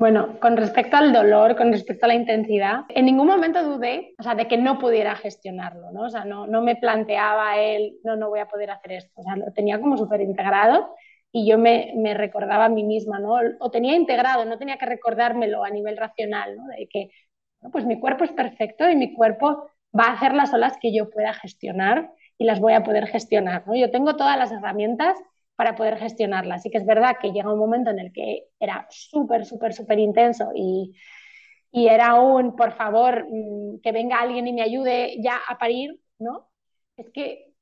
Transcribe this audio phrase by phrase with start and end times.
[0.00, 4.22] Bueno, con respecto al dolor, con respecto a la intensidad, en ningún momento dudé, o
[4.22, 6.04] sea, de que no pudiera gestionarlo, ¿no?
[6.04, 9.22] O sea, no, no me planteaba él, no, no voy a poder hacer esto, o
[9.22, 10.94] sea, lo tenía como súper integrado
[11.30, 13.34] y yo me, me, recordaba a mí misma, ¿no?
[13.58, 16.66] O tenía integrado, no tenía que recordármelo a nivel racional, ¿no?
[16.68, 17.10] De que,
[17.70, 21.10] pues mi cuerpo es perfecto y mi cuerpo va a hacer las olas que yo
[21.10, 23.76] pueda gestionar y las voy a poder gestionar, ¿no?
[23.76, 25.18] Yo tengo todas las herramientas
[25.60, 26.54] para poder gestionarla.
[26.54, 29.98] Así que es verdad que llega un momento en el que era súper, súper, súper
[29.98, 30.94] intenso y,
[31.70, 36.00] y, era un, por favor, mm, que venga alguien y me ayude ya a parir,
[36.18, 36.48] ¿no?
[36.96, 37.52] Es que,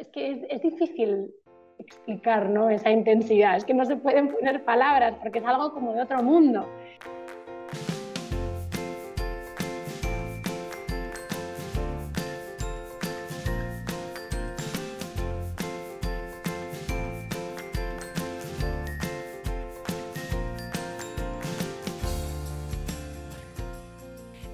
[0.00, 1.34] es, que es, es difícil
[1.78, 2.70] explicar ¿no?
[2.70, 6.22] esa intensidad, es que no se pueden poner palabras porque es algo como de otro
[6.22, 6.66] mundo.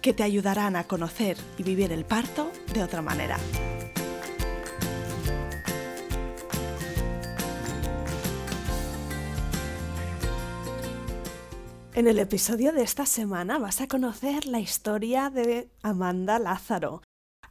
[0.00, 3.38] que te ayudarán a conocer y vivir el parto de otra manera.
[11.96, 17.00] En el episodio de esta semana vas a conocer la historia de Amanda Lázaro.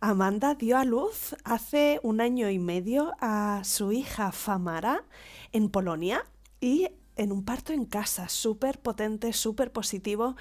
[0.01, 5.03] Amanda dio a luz hace un año y medio a su hija Famara
[5.51, 6.27] en Polonia
[6.61, 10.35] y en un parto en casa, súper potente, súper positivo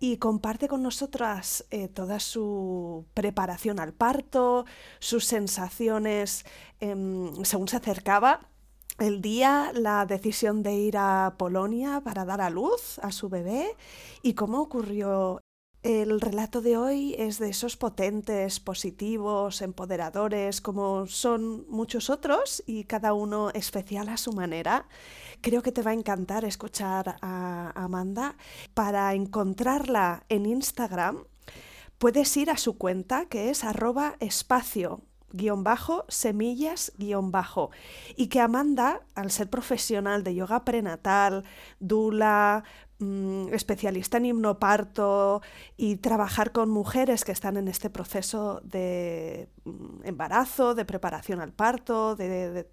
[0.00, 4.64] y comparte con nosotras eh, toda su preparación al parto,
[4.98, 6.44] sus sensaciones
[6.80, 8.48] em, según se acercaba
[8.98, 13.76] el día, la decisión de ir a Polonia para dar a luz a su bebé
[14.22, 15.40] y cómo ocurrió.
[15.84, 22.82] El relato de hoy es de esos potentes, positivos, empoderadores, como son muchos otros y
[22.84, 24.88] cada uno especial a su manera.
[25.40, 28.36] Creo que te va a encantar escuchar a Amanda.
[28.74, 31.24] Para encontrarla en Instagram,
[31.98, 37.70] puedes ir a su cuenta que es arroba espacio guion bajo, semillas guion bajo.
[38.16, 41.44] Y que Amanda, al ser profesional de yoga prenatal,
[41.80, 42.64] dula,
[43.00, 45.40] Mm, especialista en himnoparto
[45.76, 51.52] y trabajar con mujeres que están en este proceso de mm, embarazo, de preparación al
[51.52, 52.66] parto, de,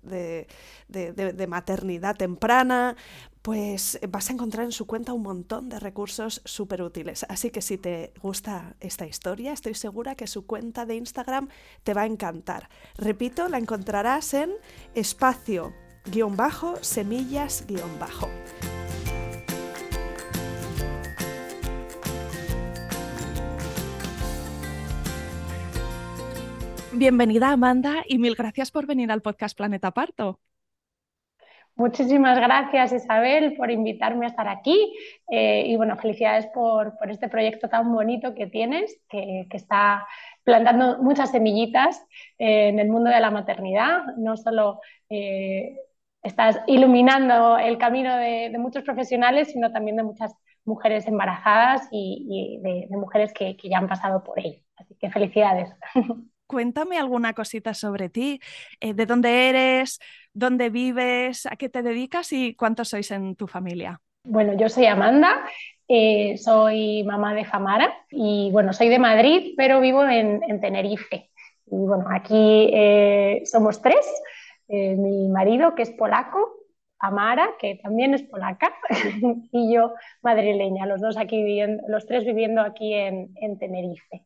[1.47, 2.95] maternidad temprana,
[3.43, 7.23] pues vas a encontrar en su cuenta un montón de recursos súper útiles.
[7.29, 11.49] Así que si te gusta esta historia, estoy segura que su cuenta de Instagram
[11.83, 12.69] te va a encantar.
[12.97, 14.53] Repito, la encontrarás en
[14.95, 15.71] espacio
[26.97, 30.39] Bienvenida Amanda y mil gracias por venir al podcast Planeta Parto.
[31.75, 34.95] Muchísimas gracias Isabel por invitarme a estar aquí
[35.29, 40.07] eh, y bueno, felicidades por, este proyecto tan bonito que tienes, que, está
[40.43, 42.01] plantando muchas semillitas
[42.39, 44.15] eh, en el mundo de la maternidad.
[44.15, 44.79] No solo
[45.09, 45.77] eh,
[46.23, 52.87] estás iluminando el camino de, muchos profesionales, sino también de muchas mujeres embarazadas y, de,
[52.91, 54.61] mujeres que, que ya han pasado por ello.
[54.77, 55.69] Así que felicidades.
[56.47, 58.39] cuéntame alguna cosita sobre ti,
[58.79, 59.99] eh, de dónde eres,
[60.33, 64.01] dónde vives, a qué te dedicas y cuántos sois en tu familia.
[64.23, 65.45] Bueno, yo soy Amanda,
[65.87, 71.29] eh, soy mamá de Famara y bueno, soy de Madrid, pero vivo en, Tenerife.
[71.67, 74.05] Y bueno, aquí eh, somos tres,
[74.67, 76.53] mi marido que es polaco,
[76.97, 78.73] Amara, que también es polaca,
[79.51, 84.25] y yo madrileña, los dos aquí viviendo, los tres viviendo aquí en Tenerife.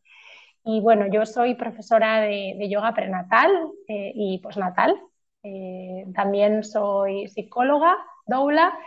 [0.72, 3.50] Y bueno, yo soy profesora de, yoga prenatal
[3.88, 4.96] eh, y postnatal.
[5.42, 8.78] Eh, también soy psicóloga, doula,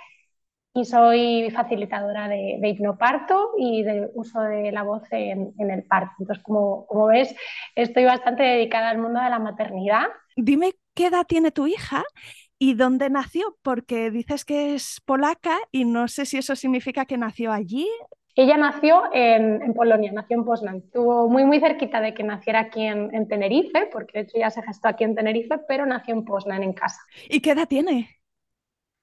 [0.75, 6.13] y soy facilitadora de, hipnoparto y de uso de la voz en, el parto.
[6.21, 7.35] Entonces, como, como, ves,
[7.75, 10.05] estoy bastante dedicada al mundo de la maternidad.
[10.37, 12.05] Dime qué edad tiene tu hija
[12.61, 17.19] y dónde nació, porque dices que es polaca y no sé si eso significa que
[17.19, 17.89] nació allí
[18.35, 20.77] ella nació en, Polonia, nació en Poznan.
[20.77, 24.63] Estuvo muy, muy cerquita de que naciera aquí en, Tenerife, porque de hecho ya se
[24.63, 27.01] gestó aquí en Tenerife, pero nació en Poznan, en casa.
[27.29, 28.21] ¿Y qué edad tiene?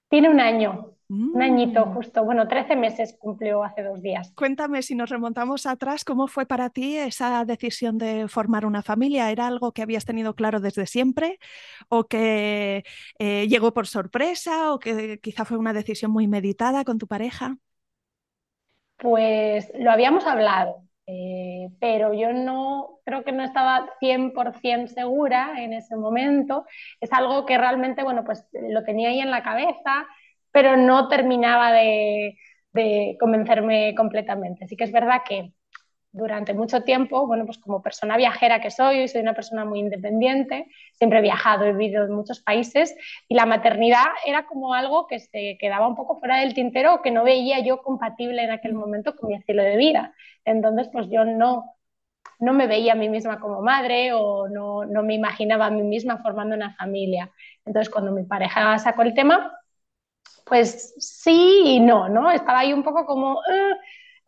[0.10, 0.96] Tiene un año.
[1.12, 1.94] Un añito mm.
[1.96, 4.31] justo, bueno, 13 meses cumplió hace dos días.
[4.36, 9.31] Cuéntame, si nos remontamos atrás, ¿cómo fue para ti esa decisión de formar una familia?
[9.31, 11.40] ¿Era algo que habías tenido claro desde siempre
[11.88, 12.84] o que
[13.18, 17.58] eh, llegó por sorpresa o que quizá fue una decisión muy meditada con tu pareja?
[19.00, 25.74] Pues lo habíamos hablado, eh, pero yo no creo que no estaba 100% segura en
[25.74, 26.66] ese momento.
[27.00, 30.06] Es algo que realmente, bueno, pues lo tenía ahí en la cabeza
[30.51, 32.36] pero no terminaba de,
[33.19, 34.66] convencerme completamente.
[34.66, 35.54] Así que es verdad que
[36.11, 40.67] durante mucho tiempo, bueno, pues como persona viajera que soy, soy una persona muy independiente,
[40.94, 42.95] siempre he viajado, he vivido en muchos países
[43.27, 47.11] y la maternidad era como algo que se quedaba un poco fuera del tintero que
[47.11, 50.13] no veía yo compatible en aquel momento con mi estilo de vida.
[50.45, 51.75] Entonces, pues yo no,
[52.39, 55.83] no me veía a mí misma como madre o no, no me imaginaba a mí
[55.83, 57.31] misma formando una familia.
[57.65, 59.56] Entonces, cuando mi pareja sacó el tema,
[60.45, 62.31] pues sí y no, ¿no?
[62.31, 63.39] Estaba ahí un poco como...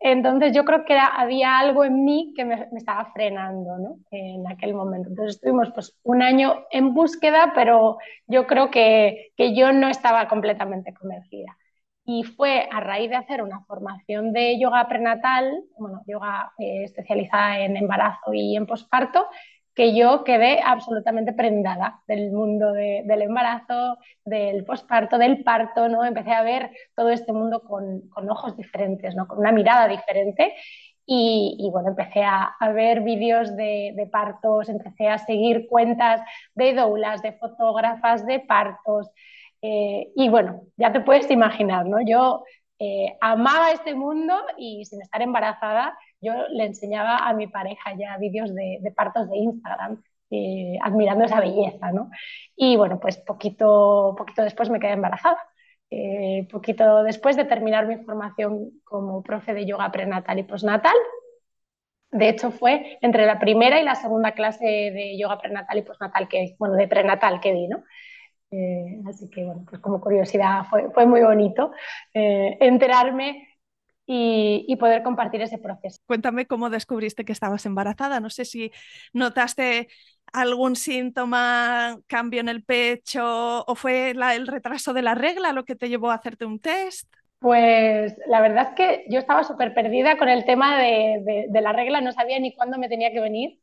[0.02, 3.96] entonces yo creo que había algo en mí que me, estaba frenando, ¿no?
[4.10, 5.08] En aquel momento.
[5.10, 10.28] Entonces estuvimos pues un año en búsqueda, pero yo creo que, que yo no estaba
[10.28, 11.56] completamente convencida.
[12.04, 17.60] Y fue a raíz de hacer una formación de yoga prenatal, bueno, yoga eh, especializada
[17.60, 19.26] en embarazo y en posparto,
[19.74, 26.04] que yo quedé absolutamente prendada del mundo del embarazo, del posparto, del parto, ¿no?
[26.04, 29.26] Empecé a ver todo este mundo con, con ojos diferentes, ¿no?
[29.26, 30.54] Con una mirada diferente
[31.06, 36.20] y, y, bueno, empecé a, ver vídeos de, de, partos, empecé a seguir cuentas
[36.54, 39.10] de doulas, de fotógrafas de partos.
[39.62, 41.98] Eh, y bueno, ya te puedes imaginar, ¿no?
[42.04, 42.44] Yo
[42.78, 48.16] eh, amaba este mundo y sin estar embarazada, yo le enseñaba a mi pareja ya
[48.18, 52.10] vídeos de, partos de Instagram, eh, admirando esa belleza, ¿no?
[52.56, 55.38] Y bueno, pues poquito, poquito después me quedé embarazada.
[55.90, 60.94] Eh, poquito después de terminar mi formación como profe de yoga prenatal y postnatal.
[62.10, 66.28] De hecho, fue entre la primera y la segunda clase de yoga prenatal y postnatal
[66.28, 67.84] que, bueno, de prenatal que di, ¿no?
[68.50, 71.72] Eh, así que, bueno, pues como curiosidad fue, fue muy bonito
[72.12, 73.48] eh, enterarme
[74.06, 75.98] y, poder compartir ese proceso.
[76.06, 78.20] Cuéntame cómo descubriste que estabas embarazada.
[78.20, 78.72] No sé si
[79.12, 79.88] notaste
[80.32, 85.76] algún síntoma, cambio en el pecho o fue el retraso de la regla lo que
[85.76, 87.08] te llevó a hacerte un test.
[87.38, 91.72] Pues la verdad es que yo estaba súper perdida con el tema de, de, la
[91.72, 93.58] regla, no sabía ni cuándo me tenía que venir,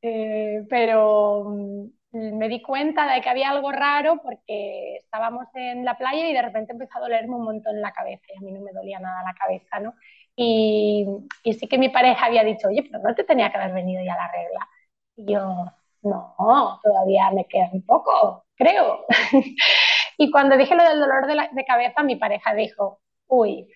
[0.00, 1.90] eh, pero
[2.32, 6.42] me di cuenta de que había algo raro porque estábamos en la playa y de
[6.42, 9.22] repente empezó a dolerme un montón la cabeza y a mí no me dolía nada
[9.22, 9.94] la cabeza, ¿no?
[10.36, 11.06] Y,
[11.42, 14.02] y sí que mi pareja había dicho, oye, pero no te tenía que haber venido
[14.04, 14.68] ya la regla.
[15.16, 15.64] Y yo,
[16.02, 19.04] no, todavía me queda un poco, creo.
[20.18, 23.68] y cuando dije lo del dolor de, la, de cabeza, mi pareja dijo, uy,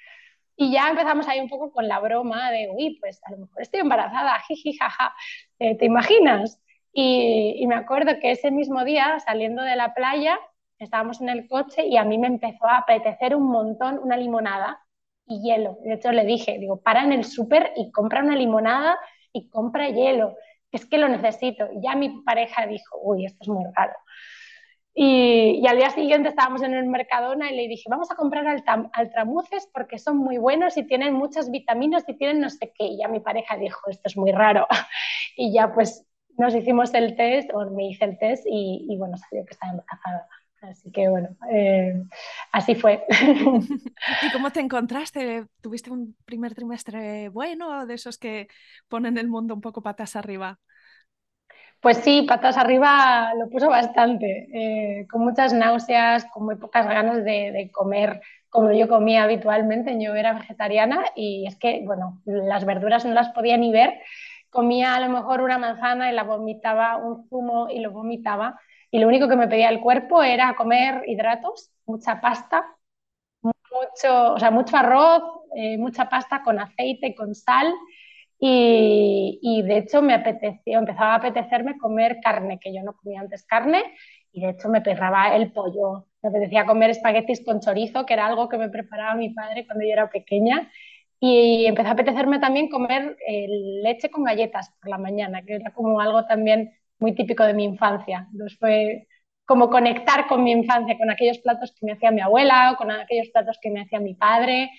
[0.56, 3.62] y ya empezamos ahí un poco con la broma de, uy, pues a lo mejor
[3.62, 5.14] estoy embarazada, jiji, jaja,
[5.58, 6.60] eh, ¿te imaginas?
[6.92, 10.38] Y, me acuerdo que ese mismo día, saliendo de la playa,
[10.78, 14.80] estábamos en el coche y a mí me empezó a apetecer un montón una limonada
[15.26, 15.78] y hielo.
[15.82, 18.98] De hecho, le dije, digo, para en el súper y compra una limonada
[19.32, 20.36] y compra hielo.
[20.70, 21.68] Es que lo necesito.
[21.72, 23.94] Y ya mi pareja dijo, uy, esto es muy raro.
[24.94, 28.46] Y, al día siguiente estábamos en el Mercadona y le dije, vamos a comprar
[28.92, 32.84] altramuces porque son muy buenos y tienen muchas vitaminas y tienen no sé qué.
[32.84, 34.66] Y ya mi pareja dijo, esto es muy raro.
[35.34, 36.06] Y ya pues
[36.38, 40.28] nos hicimos el test, o me hice el test y, bueno, salió que estaba embarazada.
[40.62, 42.04] Así que bueno, eh,
[42.52, 43.04] así fue.
[44.22, 45.46] ¿Y cómo te encontraste?
[45.60, 48.46] ¿Tuviste un primer trimestre bueno de esos que
[48.88, 50.60] ponen el mundo un poco patas arriba?
[51.80, 57.24] Pues sí, patas arriba lo puso bastante, eh, con muchas náuseas, con muy pocas ganas
[57.24, 60.00] de, de, comer como yo comía habitualmente.
[60.00, 63.94] Yo era vegetariana y es que, bueno, las verduras no las podía ni ver
[64.52, 68.60] comía a lo mejor una manzana y la vomitaba, un zumo y lo vomitaba.
[68.90, 72.66] Y lo único que me pedía el cuerpo era comer hidratos, mucha pasta,
[73.42, 75.22] mucho, o sea, mucho arroz,
[75.56, 77.72] eh, mucha pasta con aceite, con sal.
[78.38, 83.20] Y, y, de hecho me apeteció, empezaba a apetecerme comer carne, que yo no comía
[83.20, 83.84] antes carne,
[84.32, 86.08] y de hecho me perraba el pollo.
[86.22, 89.84] Me apetecía comer espaguetis con chorizo, que era algo que me preparaba mi padre cuando
[89.84, 90.70] yo era pequeña,
[91.24, 93.46] y empezó a apetecerme también comer eh,
[93.84, 97.62] leche con galletas por la mañana, que era como algo también muy típico de mi
[97.64, 98.28] infancia.
[98.58, 99.06] Fue
[99.44, 102.90] como conectar con mi infancia, con aquellos platos que me hacía mi abuela o con
[102.90, 104.70] aquellos platos que me hacía mi padre,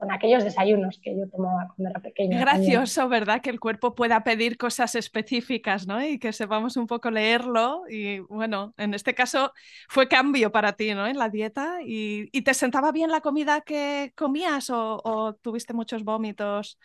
[0.00, 2.40] con aquellos desayunos que yo tomaba cuando era pequeña.
[2.40, 3.42] Gracioso, ¿verdad?
[3.42, 6.02] Que el cuerpo pueda pedir cosas específicas, ¿no?
[6.02, 7.82] Y que sepamos un poco leerlo.
[7.90, 9.52] Y bueno, en este caso
[9.90, 11.06] fue cambio para ti, ¿no?
[11.06, 11.80] En la dieta.
[11.84, 16.78] ¿Y, te sentaba bien la comida que comías o, tuviste muchos vómitos?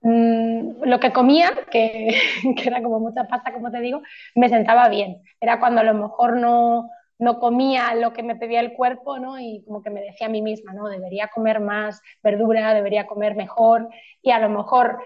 [0.00, 2.18] Mm, lo que comía, que,
[2.56, 4.02] que era como mucha pasta, como te digo,
[4.34, 5.22] me sentaba bien.
[5.40, 9.38] Era cuando a lo mejor no no comía lo que me pedía el cuerpo, ¿no?
[9.40, 10.88] Y como que me decía a mí misma, ¿no?
[10.88, 13.88] Debería comer más verdura, debería comer mejor
[14.22, 14.98] y a lo mejor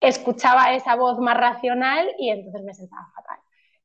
[0.00, 3.38] escuchaba esa voz más racional y entonces me sentaba fatal.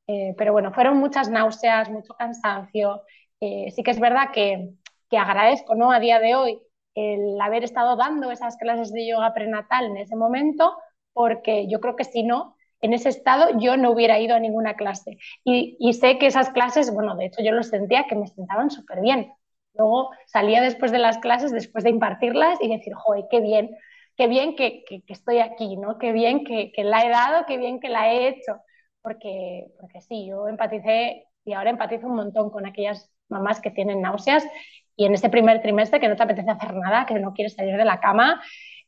[0.07, 3.03] Eh, pero bueno, fueron muchas náuseas, mucho cansancio.
[3.39, 4.69] Eh, sí que es verdad que,
[5.09, 5.91] que agradezco, ¿no?
[5.91, 6.61] A día de hoy
[6.95, 10.77] el haber estado dando esas clases de yoga prenatal en ese momento,
[11.13, 14.75] porque yo creo que si no, en ese estado yo no hubiera ido a ninguna
[14.75, 15.17] clase.
[15.43, 19.01] Y, sé que esas clases, bueno, de hecho yo lo sentía que me sentaban súper
[19.01, 19.31] bien.
[19.73, 23.71] Luego salía después de las clases, después de impartirlas y decir, joder, qué bien,
[24.17, 25.97] qué bien que, estoy aquí, ¿no?
[25.97, 28.57] Qué bien que, la he dado, qué bien que la he hecho.
[29.01, 34.01] Porque, porque sí, yo empaticé y ahora empatizo un montón con aquellas mamás que tienen
[34.01, 34.45] náuseas
[34.95, 37.77] y en este primer trimestre que no te apetece hacer nada, que no quieres salir
[37.77, 38.41] de la cama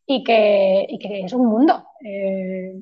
[0.05, 0.87] y que,
[1.23, 1.85] es un mundo.
[2.03, 2.73] Eh,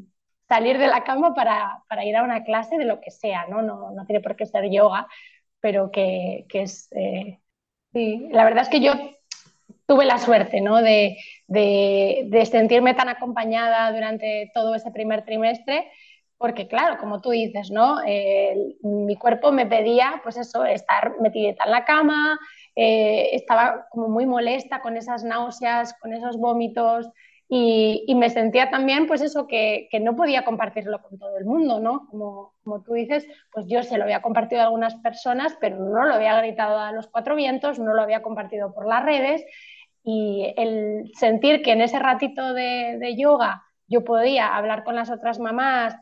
[0.53, 3.61] salir de la cama para, para, ir a una clase de lo que sea, ¿no?
[3.61, 5.07] No, no tiene por qué ser yoga,
[5.59, 6.89] pero que, que es...
[6.91, 7.39] Eh,
[7.91, 8.27] sí.
[8.31, 8.93] La verdad es que yo
[9.87, 10.81] tuve la suerte, ¿no?
[10.81, 11.17] De,
[11.47, 15.89] de, de, sentirme tan acompañada durante todo ese primer trimestre,
[16.37, 17.99] porque claro, como tú dices, ¿no?
[18.81, 22.37] mi cuerpo me pedía, pues eso, estar metidita en la cama,
[22.75, 27.09] eh, estaba como muy molesta con esas náuseas, con esos vómitos,
[27.49, 31.79] y, me sentía también, pues eso, que, que, no podía compartirlo con todo el mundo,
[31.79, 32.07] ¿no?
[32.09, 36.05] Como, como, tú dices, pues yo se lo había compartido a algunas personas, pero no
[36.05, 39.45] lo había gritado a los cuatro vientos, no lo había compartido por las redes.
[40.03, 45.39] Y el sentir que en ese ratito de, yoga yo podía hablar con las otras
[45.39, 45.95] mamás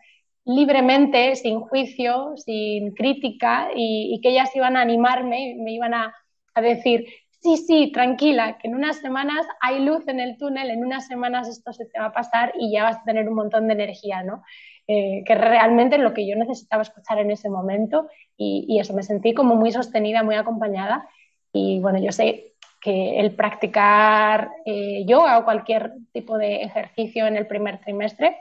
[0.46, 6.16] libremente, sin juicio, sin crítica, y, y que ellas iban a animarme, me iban a,
[6.54, 7.06] a decir,
[7.42, 11.48] sí, sí, tranquila, que en unas semanas hay luz en el túnel, en unas semanas
[11.50, 14.24] esto se te va a pasar y ya vas a tener un montón de energía,
[14.24, 14.44] ¿no?
[14.88, 19.04] Eh, que realmente es lo que yo necesitaba escuchar en ese momento y, eso, me
[19.04, 21.08] sentí como muy sostenida, muy acompañada
[21.54, 27.38] y bueno, yo sé que el practicar eh, yoga o cualquier tipo de ejercicio en
[27.38, 28.38] el primer trimestre,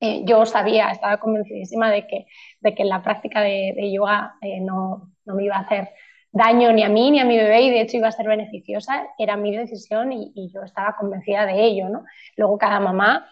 [0.00, 2.26] eh, yo sabía, estaba convencidísima de que,
[2.60, 5.90] de que la práctica de, de yoga no, no me iba a hacer
[6.34, 9.06] daño ni a mí ni a mi bebé y de hecho iba a ser beneficiosa,
[9.18, 11.88] era mi decisión y, yo estaba convencida de ello.
[11.88, 12.04] ¿no?
[12.36, 13.28] Luego cada mamá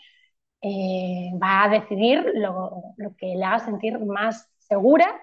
[0.62, 5.20] eh, va a decidir lo, lo, que le haga sentir más segura,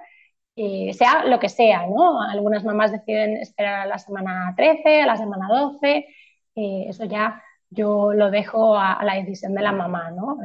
[0.58, 1.88] eh, sea lo que sea.
[1.88, 2.22] ¿no?
[2.22, 6.06] Algunas mamás deciden esperar a la semana 13, a la semana 12,
[6.56, 10.12] eh, eso ya yo lo dejo a, la decisión de la mamá.
[10.12, 10.38] ¿no?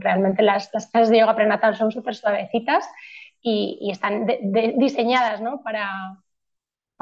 [0.00, 2.84] realmente las, las, clases de yoga prenatal son súper suavecitas
[3.40, 4.26] y, están
[4.76, 5.62] diseñadas ¿no?
[5.62, 6.23] para,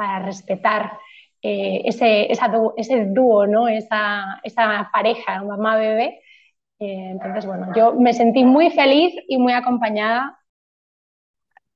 [0.02, 0.98] para respetar
[1.42, 2.28] eh, ese,
[2.76, 3.68] ese dúo, ¿no?
[3.68, 6.20] esa, esa pareja, mamá-bebé.
[6.80, 10.40] Eh, entonces, bueno, yo me sentí muy feliz y muy acompañada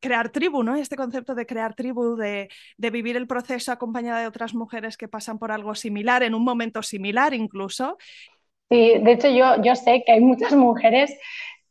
[0.00, 0.76] crear tribu, ¿no?
[0.76, 5.08] Este concepto de crear tribu, de, de, vivir el proceso acompañada de otras mujeres que
[5.08, 7.96] pasan por algo similar, en un momento similar incluso.
[8.68, 11.16] Sí, de hecho yo, yo sé que hay muchas mujeres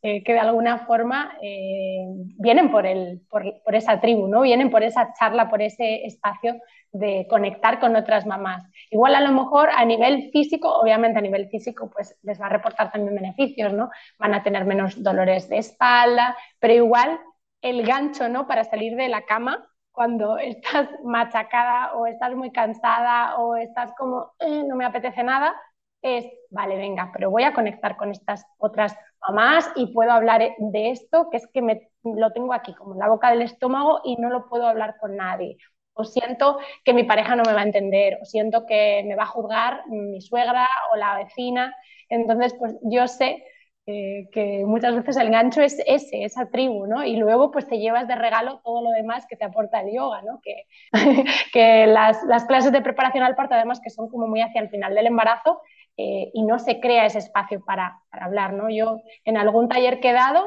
[0.02, 2.04] eh, que de alguna forma eh,
[2.38, 4.42] vienen por, el, por, por, esa tribu, ¿no?
[4.42, 6.60] vienen por esa charla, por ese espacio
[6.92, 8.64] de conectar con otras mamás.
[8.90, 12.50] Igual a lo mejor a nivel físico, obviamente a nivel físico, pues les va a
[12.50, 13.90] reportar también beneficios, ¿no?
[14.18, 17.18] Van a tener menos dolores de espalda, pero igual
[17.62, 18.46] el gancho, ¿no?
[18.46, 24.34] Para salir de la cama cuando estás machacada o estás muy cansada o estás como,
[24.38, 25.54] eh, no me apetece nada,
[26.02, 28.96] es, vale, venga, pero voy a conectar con estas otras
[29.28, 33.00] mamás y puedo hablar de esto, que es que me, lo tengo aquí como en
[33.00, 35.58] la boca del estómago y no lo puedo hablar con nadie.
[35.94, 39.24] O siento que mi pareja no me va a entender, o siento que me va
[39.24, 41.74] a juzgar mi suegra o la vecina.
[42.08, 43.44] Entonces, pues yo sé
[43.86, 47.04] eh, que muchas veces el gancho es ese, esa tribu, ¿no?
[47.04, 50.22] Y luego pues te llevas de regalo todo lo demás que te aporta el yoga,
[50.22, 50.40] ¿no?
[50.42, 50.64] Que,
[51.52, 54.70] que las, las, clases de preparación al parto, además, que son como muy hacia el
[54.70, 55.62] final del embarazo,
[55.96, 58.52] eh, y no se crea ese espacio para, para, hablar.
[58.52, 58.68] ¿no?
[58.70, 60.46] Yo en algún taller que he dado,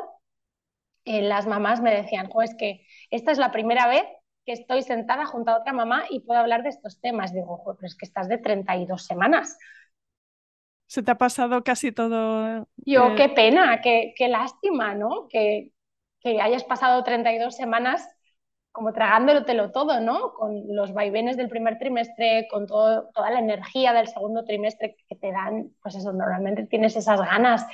[1.06, 4.04] eh, las mamás me decían, es que esta es la primera vez
[4.46, 7.34] que estoy sentada junto a otra mamá y puedo hablar de estos temas.
[7.34, 9.58] Digo, pero es que estás de 32 semanas.
[10.88, 12.68] Se te ha pasado casi todo.
[12.78, 15.28] Yo, qué pena, qué, qué lástima, ¿no?
[15.30, 15.72] Que,
[16.20, 18.08] que hayas pasado 32 semanas
[18.72, 20.34] como tragándolo todo, ¿no?
[20.34, 25.32] Con los vaivenes del primer trimestre, con toda la energía del segundo trimestre que te
[25.32, 27.66] dan, pues eso, normalmente tienes esas ganas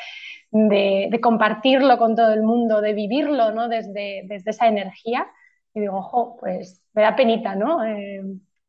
[0.51, 3.67] de, compartirlo con todo el mundo, de vivirlo, ¿no?
[3.67, 5.27] Desde, desde esa energía.
[5.73, 7.83] Y digo, ojo, pues me da penita, ¿no?
[7.83, 8.21] Eh,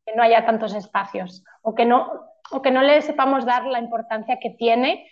[0.04, 2.10] que no haya tantos espacios o que no,
[2.50, 5.08] o que no le sepamos dar la importancia que tiene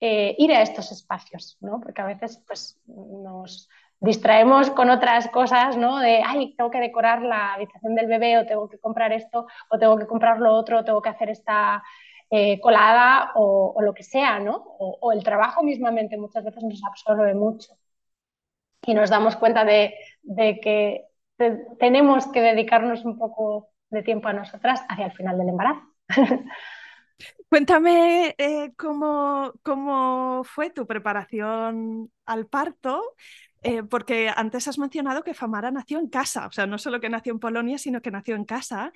[0.00, 1.80] eh, ir a estos espacios, ¿no?
[1.80, 3.68] Porque a veces pues, nos
[4.04, 5.98] distraemos con otras cosas, ¿no?
[5.98, 9.78] De, ay, tengo que decorar la habitación del bebé o tengo que comprar esto o
[9.78, 11.82] tengo que comprar lo otro o tengo que hacer esta
[12.30, 14.56] eh, colada o, lo que sea, ¿no?
[14.78, 17.72] O, el trabajo mismamente muchas veces nos absorbe mucho
[18.86, 19.94] y nos damos cuenta de,
[20.36, 21.06] que
[21.78, 25.82] tenemos que dedicarnos un poco de tiempo a nosotras hacia el final del embarazo.
[27.48, 33.14] Cuéntame eh, cómo, cómo, fue tu preparación al parto,
[33.64, 37.08] eh, porque antes has mencionado que Famara nació en casa, o sea, no solo que
[37.08, 38.92] nació en Polonia, sino que nació en casa.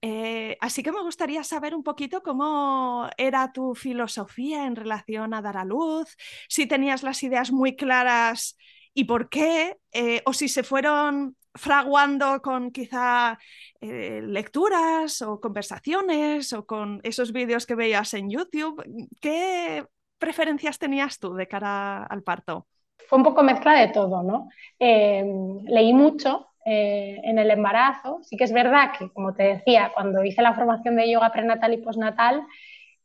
[0.00, 5.42] Eh, así que me gustaría saber un poquito cómo era tu filosofía en relación a
[5.42, 6.16] dar a luz,
[6.48, 8.56] si tenías las ideas muy claras
[8.94, 9.78] y por qué,
[10.24, 13.38] o si se fueron fraguando con quizá
[13.80, 18.82] eh, lecturas o conversaciones o con esos vídeos que veías en YouTube.
[19.20, 19.84] ¿Qué
[20.18, 22.66] preferencias tenías tú de cara al parto?
[23.08, 24.48] Fue un poco mezcla de todo, ¿no?
[24.78, 25.24] Eh,
[25.64, 28.20] leí mucho eh, en el embarazo.
[28.22, 31.72] Sí que es verdad que, como te decía, cuando hice la formación de yoga prenatal
[31.74, 32.46] y postnatal,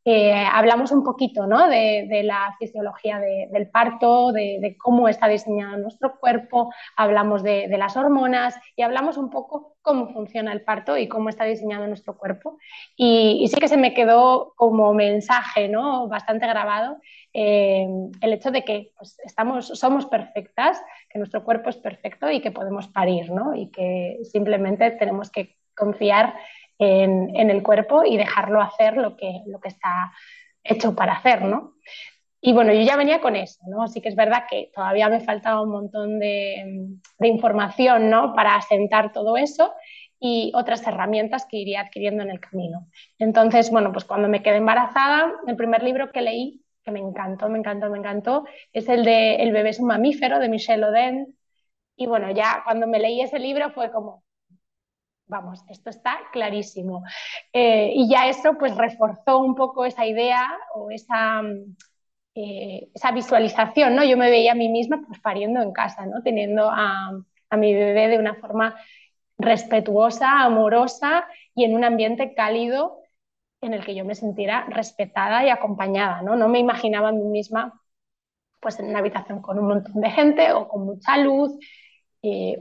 [0.10, 1.68] eh, hablamos un poquito ¿no?
[1.68, 8.58] de, la fisiología del parto, de, cómo está diseñado nuestro cuerpo, hablamos de, las hormonas
[8.78, 12.58] y hablamos un poco cómo funciona el parto y cómo está diseñado nuestro cuerpo.
[12.96, 16.08] Y, sí que se me quedó como mensaje ¿no?
[16.08, 17.00] bastante grabado
[17.40, 17.88] eh,
[18.20, 22.50] el hecho de que pues, estamos, somos perfectas, que nuestro cuerpo es perfecto y que
[22.50, 23.54] podemos parir ¿no?
[23.54, 26.34] y que simplemente tenemos que confiar
[26.80, 30.12] en, el cuerpo y dejarlo hacer lo que, lo que está
[30.64, 31.76] hecho para hacer, ¿no?
[32.42, 33.88] Y bueno, yo ya venía con eso, ¿no?
[33.88, 36.88] Sí que es verdad que todavía me faltaba un montón de,
[37.20, 38.34] información, ¿no?
[38.34, 39.74] Para asentar todo eso
[40.20, 42.88] y otras herramientas que iría adquiriendo en el camino.
[43.20, 47.50] Entonces, bueno, pues cuando me quedé embarazada, el primer libro que leí, que me encantó,
[47.50, 51.38] me encantó, me encantó, es el de El bebé es un mamífero de Michelle Oden.
[51.98, 54.24] Y bueno, ya cuando me leí ese libro fue como,
[55.26, 57.04] vamos, esto está clarísimo.
[57.52, 61.42] Eh, y ya eso pues reforzó un poco esa idea o esa,
[62.36, 64.06] eh, esa visualización, ¿no?
[64.06, 66.24] Yo me veía a mí misma pues pariendo en casa, ¿no?
[66.24, 67.12] Teniendo a,
[67.50, 68.76] a mi bebé de una forma
[69.38, 73.02] respetuosa, amorosa y en un ambiente cálido
[73.62, 76.36] en el que yo me sintiera respetada y acompañada, ¿no?
[76.36, 77.82] No me imaginaba a mí misma
[78.60, 81.58] pues en una habitación con un montón de gente o con mucha luz,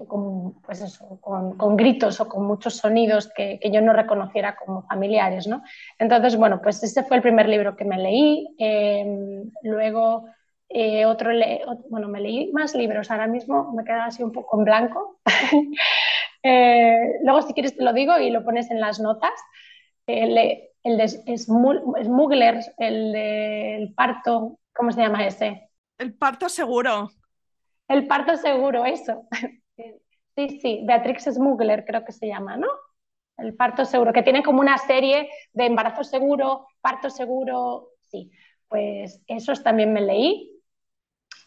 [0.07, 5.47] con, pues con, gritos o con muchos sonidos que, yo no reconociera como familiares.
[5.47, 5.63] ¿no?
[5.99, 8.47] Entonces, bueno, pues ese fue el primer libro que me leí.
[8.59, 10.27] Em, luego,
[10.69, 11.31] eh, otro,
[11.89, 15.21] bueno, me leí más libros, ahora mismo me queda así un poco en blanco.
[16.49, 19.33] Eh, luego, si quieres, te lo digo y lo pones en las notas.
[20.07, 20.39] el,
[20.87, 25.70] el de Smuggler, el del parto, ¿cómo se llama ese?
[25.99, 27.11] El parto seguro.
[27.88, 29.27] El parto seguro, eso.
[30.38, 32.68] Sí, sí, Beatrix Smuggler creo que se llama, ¿no?
[33.38, 38.31] El parto seguro, que tiene como una serie de embarazo seguro, parto seguro, sí.
[38.68, 40.61] Pues esos también me leí.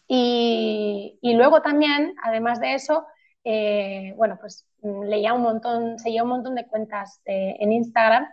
[0.08, 3.06] Y, luego también, además de eso,
[3.44, 8.26] eh, bueno, pues leía un montón, seguía un montón de cuentas en Instagram,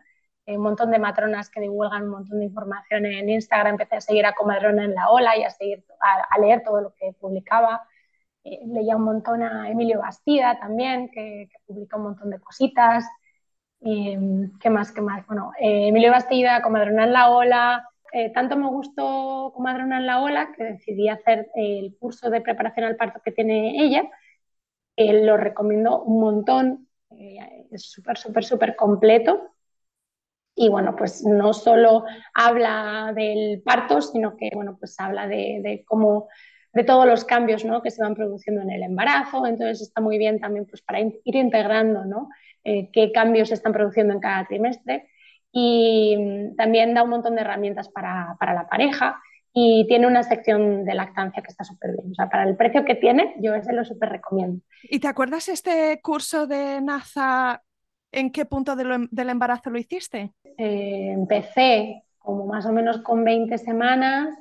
[0.56, 3.74] un montón de matronas que divulgan un montón de información en Instagram.
[3.74, 6.94] Empecé a seguir a Comadrona en la ola y a, seguir, a leer todo lo
[6.96, 7.88] que publicaba.
[8.48, 13.06] Eh, leía un montón a Emilio Bastida también, que, publica un montón de cositas.
[13.80, 14.92] ¿Qué más?
[14.92, 15.26] ¿Qué más?
[15.28, 17.90] Bueno, eh, Emilio Bastida, Comadrona en la Ola.
[18.14, 22.86] Eh, tanto me gustó Comadrona en la Ola que decidí hacer el curso de preparación
[22.86, 24.04] al parto que tiene ella.
[24.98, 26.88] lo recomiendo un montón.
[27.10, 29.57] es súper, súper, súper completo.
[30.60, 35.86] Y bueno, pues no solo habla del parto, sino que bueno, pues habla de, de
[35.86, 36.28] cómo
[36.74, 37.82] de todos los cambios ¿no?
[37.82, 41.36] que se van produciendo en el embarazo, entonces está muy bien también pues, para ir
[41.36, 42.30] integrando ¿no?
[42.64, 45.10] Eh, qué cambios se están produciendo en cada trimestre
[45.52, 49.20] y mm, también da un montón de herramientas para, para la pareja
[49.54, 52.12] y tiene una sección de lactancia que está súper bien.
[52.12, 54.62] O sea, para el precio que tiene, yo ese lo súper recomiendo.
[54.84, 57.64] ¿Y te acuerdas este curso de NASA?
[58.12, 60.32] ¿En qué punto del embarazo lo hiciste?
[60.58, 64.36] Eh, empecé como más o menos con 20 semanas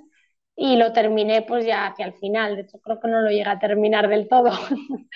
[0.56, 3.52] y lo terminé pues ya hacia el final, de hecho creo que no lo llega
[3.52, 4.50] a terminar del todo.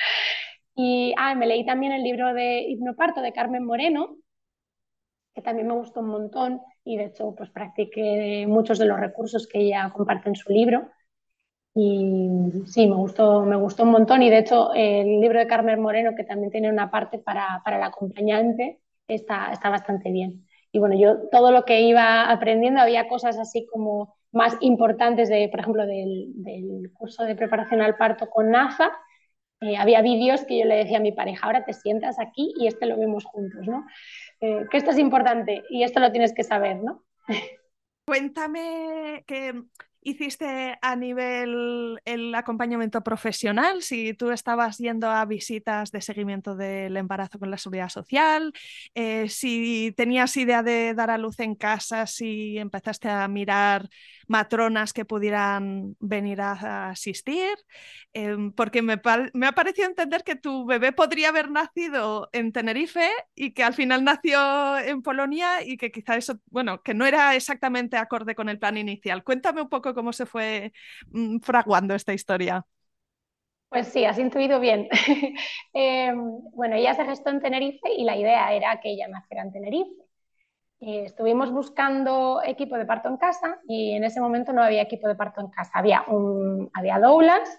[0.82, 4.16] Y ah, me leí también el libro de Hipnoparto de Carmen Moreno,
[5.34, 9.46] que también me gustó un montón y de hecho pues practiqué muchos de los recursos
[9.46, 10.90] que ella comparte en su libro.
[11.74, 15.80] Y sí, me gustó, me gustó un montón y de hecho el libro de Carmen
[15.80, 20.46] Moreno, que también tiene una parte para, para el acompañante, está, está bastante bien.
[20.72, 25.48] Y bueno, yo todo lo que iba aprendiendo, había cosas así como más importantes, de,
[25.48, 28.92] por ejemplo, del, del curso de preparación al parto con NAFA,
[29.60, 32.66] eh, había vídeos que yo le decía a mi pareja, ahora te sientas aquí y
[32.66, 33.84] este lo vemos juntos, ¿no?
[34.40, 37.04] Eh, que esto es importante y esto lo tienes que saber, ¿no?
[38.06, 39.52] Cuéntame que
[40.02, 43.82] hiciste a nivel el acompañamiento profesional?
[43.82, 48.52] Si tú estabas yendo a visitas de seguimiento del embarazo con la seguridad social,
[48.94, 53.88] eh, si tenías idea de dar a luz en casa, si empezaste a mirar
[54.30, 57.50] matronas que pudieran venir a, asistir,
[58.12, 59.00] em, porque me,
[59.34, 63.74] me, ha parecido entender que tu bebé podría haber nacido en Tenerife y que al
[63.74, 68.48] final nació en Polonia y que quizá eso, bueno, que no era exactamente acorde con
[68.48, 69.24] el plan inicial.
[69.24, 70.72] Cuéntame un poco cómo se fue
[71.10, 72.64] mm, fraguando esta historia.
[73.68, 74.88] Pues sí, has intuido bien.
[75.72, 76.18] Em,
[76.52, 80.09] bueno, ella se gestó en Tenerife y la idea era que ella naciera en Tenerife.
[80.80, 85.08] Eh, estuvimos buscando equipo de parto en casa y en ese momento no había equipo
[85.08, 85.70] de parto en casa.
[85.74, 87.58] Había, un, había doulas,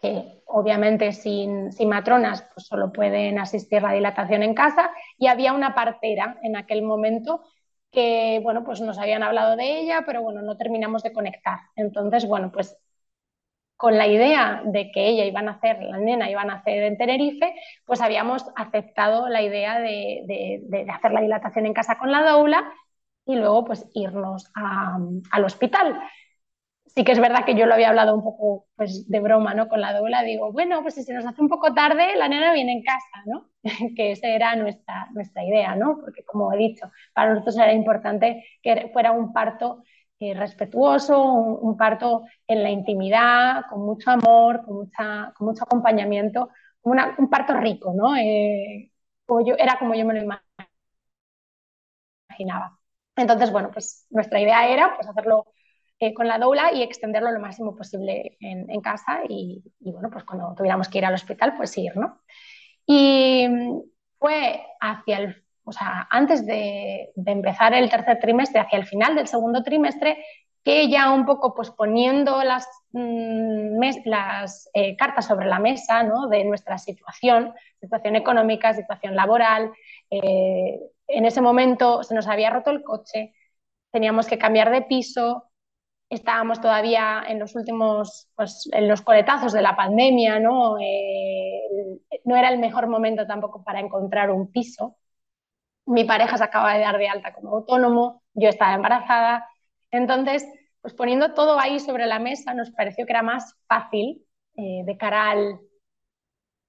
[0.00, 5.54] que obviamente sin, sin, matronas pues solo pueden asistir la dilatación en casa, y había
[5.54, 7.42] una partera en aquel momento
[7.90, 11.60] que, bueno, pues nos habían hablado de ella, pero bueno, no terminamos de conectar.
[11.76, 12.76] Entonces, bueno, pues
[13.76, 16.96] con la idea de que ella iba a nacer, la nena iba a nacer en
[16.96, 22.72] Tenerife, pues habíamos aceptado la idea de, hacer la dilatación en casa con la doula
[23.26, 25.98] y luego pues irnos al hospital.
[26.86, 29.68] Sí que es verdad que yo lo había hablado un poco pues, de broma ¿no?
[29.68, 32.52] con la doula, digo, bueno, pues si se nos hace un poco tarde, la nena
[32.52, 33.50] viene en casa, ¿no?
[33.96, 35.98] que esa era nuestra, nuestra idea, ¿no?
[36.00, 39.82] porque como he dicho, para nosotros era importante que fuera un parto
[40.20, 46.50] eh, respetuoso, un, parto en la intimidad, con mucho amor, con, mucha, con mucho acompañamiento,
[46.82, 48.16] un parto rico, ¿no?
[48.16, 48.92] Eh,
[49.46, 50.38] yo, era como yo me lo
[52.28, 52.78] imaginaba.
[53.16, 55.46] Entonces, bueno, pues nuestra idea era pues, hacerlo
[55.98, 60.24] eh, con la doula y extenderlo lo máximo posible en, casa y, y, bueno, pues
[60.24, 62.20] cuando tuviéramos que ir al hospital, pues ir, ¿no?
[62.86, 63.48] Y
[64.18, 69.26] fue hacia el o sea, antes de, empezar el tercer trimestre, hacia el final del
[69.26, 70.24] segundo trimestre,
[70.62, 73.82] que ya un poco pues poniendo las, mm,
[74.74, 79.72] eh, cartas sobre la mesa de nuestra situación, situación económica, situación laboral.
[80.10, 83.34] Eh, en ese momento se nos había roto el coche,
[83.92, 85.50] teníamos que cambiar de piso,
[86.10, 90.78] estábamos todavía en los últimos, pues en los coletazos de la pandemia, ¿no?
[90.80, 91.62] Eh,
[92.24, 94.96] no era el mejor momento tampoco para encontrar un piso
[95.86, 99.48] mi pareja se acaba de dar de alta como autónomo, yo estaba embarazada.
[99.90, 100.46] Entonces,
[100.80, 104.24] pues poniendo todo ahí sobre la mesa, nos pareció que era más fácil
[104.56, 105.60] eh, de cara al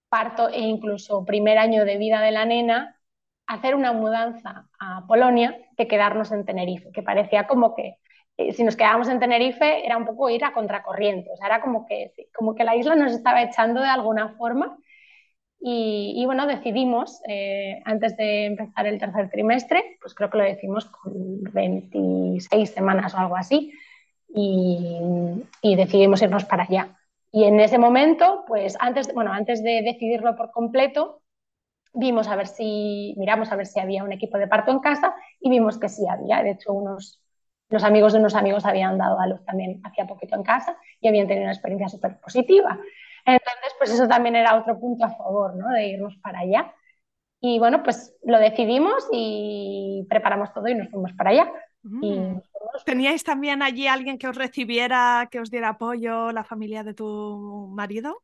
[0.09, 2.99] parto e incluso primer año de vida de la nena,
[3.47, 7.97] hacer una mudanza a Polonia que quedarnos en Tenerife, que parecía como que
[8.37, 11.61] eh, si nos quedábamos en Tenerife era un poco ir a contracorriente, o sea, era
[11.61, 14.77] como que, como que la isla nos estaba echando de alguna forma
[15.67, 20.85] y, bueno, decidimos, eh, antes de empezar el tercer trimestre, pues creo que lo decimos
[20.85, 23.73] con 26 semanas o algo así,
[24.27, 26.95] y, decidimos irnos para allá.
[27.31, 31.23] Y en ese momento, pues antes, bueno, antes de decidirlo por completo,
[31.95, 35.15] vimos a ver si, miramos a ver si había un equipo de parto en casa
[35.39, 36.43] y vimos que sí había.
[36.43, 37.23] De hecho, unos,
[37.69, 41.07] los amigos de unos amigos habían dado a luz también hacía poquito en casa y
[41.07, 42.79] habían tenido una experiencia súper positiva.
[43.25, 45.69] Entonces, pues eso también era otro punto a favor, ¿no?
[45.69, 46.73] De irnos para allá.
[47.41, 51.51] Y bueno, pues lo decidimos y preparamos todo y nos fuimos para allá.
[51.83, 52.37] Mm.
[52.85, 57.69] ¿Teníais también allí alguien que os recibiera, que os diera apoyo, la familia de tu
[57.73, 58.21] marido?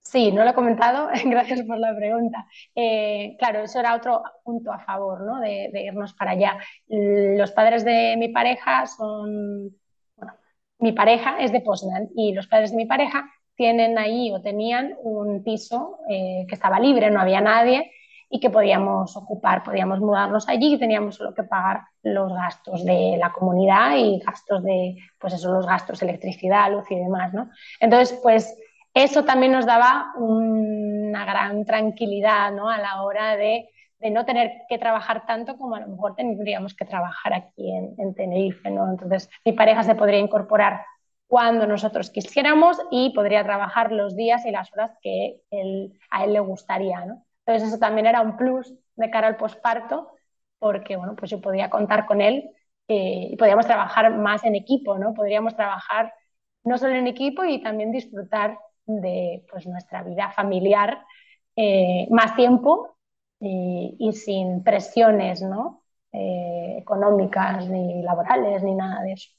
[0.00, 2.46] Sí, no lo he comentado, gracias por la pregunta.
[2.74, 5.40] Eh, claro, eso era otro punto a favor ¿no?
[5.40, 6.58] de, de, irnos para allá.
[6.88, 9.70] Los padres de mi pareja son,
[10.16, 10.34] bueno,
[10.78, 14.96] mi pareja es de Poznan y los padres de mi pareja tienen ahí o tenían
[15.02, 17.90] un piso eh, que estaba libre, no había nadie
[18.28, 23.16] y que podíamos ocupar, podíamos mudarnos allí y teníamos solo que pagar los gastos de
[23.18, 27.50] la comunidad y gastos de, pues eso, los gastos, electricidad, luz y demás, ¿no?
[27.78, 28.58] Entonces, pues
[28.92, 32.68] eso también nos daba una gran tranquilidad, ¿no?
[32.68, 33.68] A la hora de,
[34.00, 37.94] de, no tener que trabajar tanto como a lo mejor tendríamos que trabajar aquí en,
[37.98, 38.90] en Tenerife, ¿no?
[38.90, 40.80] Entonces, mi pareja se podría incorporar
[41.34, 45.40] cuando nosotros quisiéramos y podría trabajar los días y las horas que
[46.08, 47.02] a él le gustaría.
[47.02, 50.12] Entonces eso también era un plus de cara al posparto
[50.60, 52.50] porque bueno, pues yo podía contar con él
[52.86, 55.12] eh, y podíamos trabajar más en equipo, ¿no?
[55.12, 56.14] Podríamos trabajar
[56.62, 61.04] no solo en equipo y también disfrutar de pues, nuestra vida familiar
[61.56, 62.96] eh, más tiempo
[63.40, 65.82] y, sin presiones ¿no?
[66.12, 69.30] Eh, económicas ni laborales ni nada de eso.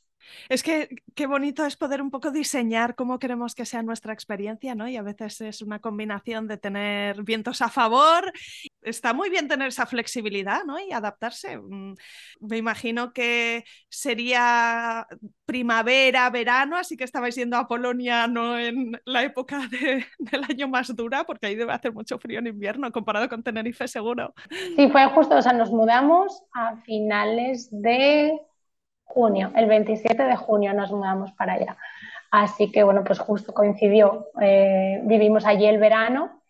[0.49, 4.75] Es que qué bonito es poder un poco diseñar cómo queremos que sea nuestra experiencia,
[4.75, 4.87] ¿no?
[4.87, 8.31] Y a veces es una combinación de tener vientos a favor.
[8.81, 10.79] Está muy bien tener esa flexibilidad, ¿no?
[10.79, 11.57] Y adaptarse.
[11.57, 11.95] Mm,
[12.41, 15.07] me imagino que sería
[15.45, 20.95] primavera, verano, así que estabais yendo a Polonia no en la época del año más
[20.95, 24.33] dura, porque ahí debe hacer mucho frío en invierno comparado con Tenerife, seguro.
[24.75, 28.39] Sí, fue justo, o sea, nos mudamos a finales de
[29.05, 31.77] junio, el 27 de junio nos mudamos para allá.
[32.31, 36.41] Así que bueno, pues justo coincidió, eh, vivimos allí el verano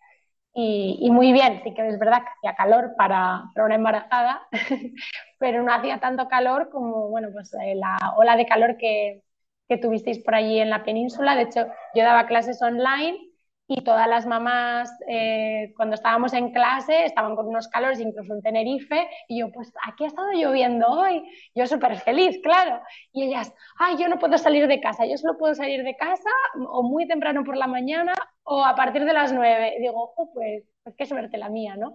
[0.52, 4.48] y, muy bien, sí que es verdad que hacía calor para, para una embarazada,
[5.38, 9.22] pero no hacía tanto calor como bueno, pues, eh, la ola de calor que,
[9.68, 11.36] que tuvisteis por allí en la península.
[11.36, 13.18] De hecho, yo daba clases online
[13.68, 18.42] y todas las mamás eh, cuando estábamos en clase estaban con unos calores, incluso en
[18.42, 21.22] Tenerife, y yo, pues aquí ha estado lloviendo hoy,
[21.54, 22.80] yo súper feliz, claro,
[23.12, 26.30] y ellas, ay, yo no puedo salir de casa, yo solo puedo salir de casa
[26.68, 30.30] o muy temprano por la mañana o a partir de las nueve, y digo, oh,
[30.32, 31.94] pues, pues qué suerte la mía, ¿no?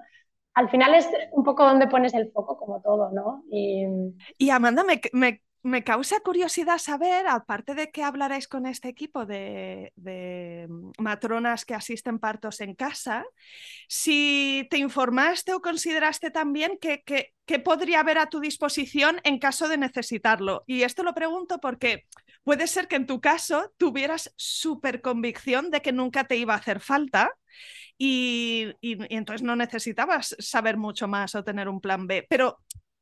[0.53, 3.43] Al final es un poco donde pones el foco, como todo, ¿no?
[3.49, 3.86] Y,
[4.38, 9.26] y Amanda, me, me me causa curiosidad saber, aparte de que hablaréis con este equipo
[9.26, 9.91] de,
[10.67, 13.26] mm, matronas que asisten partos en casa,
[13.88, 17.04] si te informaste o consideraste también que,
[17.65, 20.63] podría haber a tu disposición en caso de necesitarlo.
[20.67, 22.06] Y esto lo pregunto porque
[22.43, 26.58] puede ser que en tu caso tuvieras súper convicción de que nunca te iba a
[26.58, 27.30] hacer falta.
[27.97, 32.26] y, entonces no necesitabas saber mucho más o tener un plan B.
[32.30, 32.58] Pero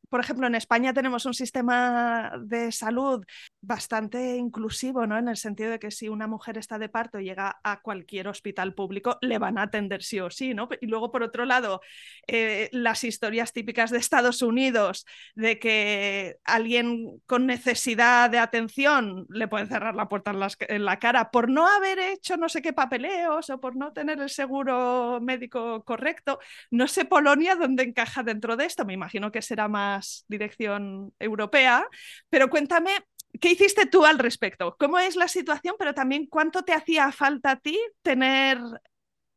[0.09, 3.23] por ejemplo, en España tenemos un sistema de salud
[3.61, 5.17] bastante inclusivo, ¿no?
[5.17, 8.27] En el sentido de que si una mujer está de parto y llega a cualquier
[8.27, 10.67] hospital público, le van a atender sí o sí, ¿no?
[10.81, 11.81] Y luego, por otro lado,
[12.27, 19.47] eh, las historias típicas de Estados Unidos de que alguien con necesidad de atención le
[19.47, 20.31] pueden cerrar la puerta
[20.67, 24.19] en, la cara por no haber hecho no sé qué papeleos o por no tener
[24.19, 26.39] el seguro médico correcto.
[26.71, 31.87] No sé Polonia dónde encaja dentro de esto, me imagino que será más dirección europea,
[32.29, 32.91] pero cuéntame
[33.39, 34.75] ¿Qué hiciste tú al respecto?
[34.79, 35.75] ¿Cómo es la situación?
[35.77, 38.57] Pero también cuánto te hacía falta a ti tener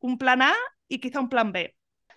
[0.01, 0.55] un plan A
[0.89, 1.75] y quizá un plan B.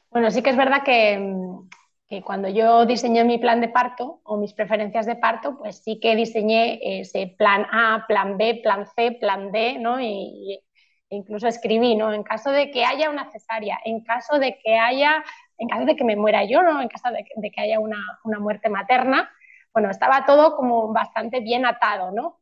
[0.09, 4.53] Bueno, sí que es verdad que, cuando yo diseñé mi plan de parto o mis
[4.53, 9.51] preferencias de parto, pues sí que diseñé ese plan A, plan B, plan C, plan
[9.51, 9.99] D, ¿no?
[9.99, 10.61] Y,
[11.09, 12.13] incluso escribí, ¿no?
[12.13, 15.23] En caso de que haya una cesárea, en caso de que haya,
[15.57, 16.81] en caso de que me muera yo, ¿no?
[16.81, 19.31] En caso de, que haya una, una muerte materna,
[19.73, 22.39] bueno, estaba todo como bastante bien atado, ¿no?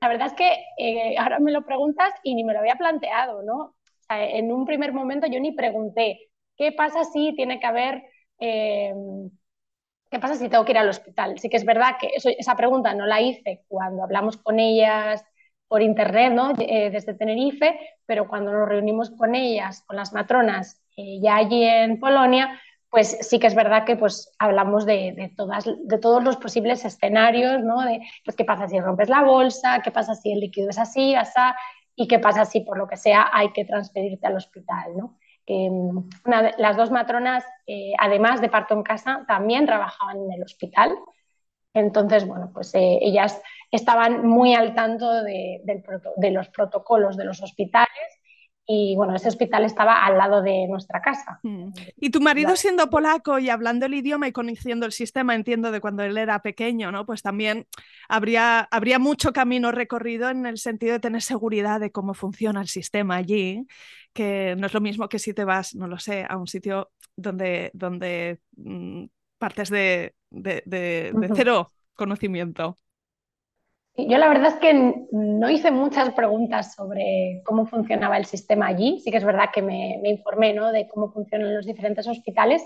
[0.00, 3.42] La verdad es que eh, ahora me lo preguntas y ni me lo había planteado,
[3.42, 3.74] ¿no?
[4.10, 8.02] En un primer momento yo ni pregunté, ¿qué pasa si tiene que haber,
[8.38, 9.30] em,
[10.10, 11.38] qué pasa si tengo que ir al hospital?
[11.38, 15.24] Sí que es verdad que esa pregunta no la hice cuando hablamos con ellas
[15.68, 16.52] por internet, ¿no?
[16.58, 21.64] Eh, desde Tenerife, pero cuando nos reunimos con ellas, con las matronas, eh, ya allí
[21.64, 22.60] en Polonia,
[22.94, 27.60] pues sí que es verdad que pues hablamos de, todas, de todos los posibles escenarios,
[27.64, 27.80] ¿no?
[27.82, 31.14] De pues, qué pasa si rompes la bolsa, qué pasa si el líquido es así,
[31.16, 31.40] así,
[31.96, 35.18] y qué pasa si por lo que sea hay que transferirte al hospital, ¿no?
[35.48, 36.08] Mm,
[36.58, 40.96] las dos matronas, eh, además de parto en casa, también trabajaban en el hospital.
[41.74, 47.42] Entonces, bueno, pues eh, ellas estaban muy al tanto de, de los protocolos de los
[47.42, 47.88] hospitales
[48.66, 51.38] y bueno, ese hospital estaba al lado de nuestra casa.
[51.42, 51.68] Mm.
[52.00, 55.80] Y tu marido siendo polaco y hablando el idioma y conociendo el sistema, entiendo de
[55.80, 57.04] cuando él era pequeño, ¿no?
[57.04, 57.66] Pues también
[58.08, 62.68] habría, habría mucho camino recorrido en el sentido de tener seguridad de cómo funciona el
[62.68, 63.66] sistema allí,
[64.14, 66.90] que no es lo mismo que si te vas, no lo sé, a un sitio
[67.16, 69.04] donde, donde mm,
[69.36, 72.76] partes de, de cero conocimiento.
[73.96, 78.98] Yo la verdad es que no hice muchas preguntas sobre cómo funcionaba el sistema allí.
[79.00, 80.72] Sí que es verdad que me, informé ¿no?
[80.72, 82.64] de cómo funcionan los diferentes hospitales,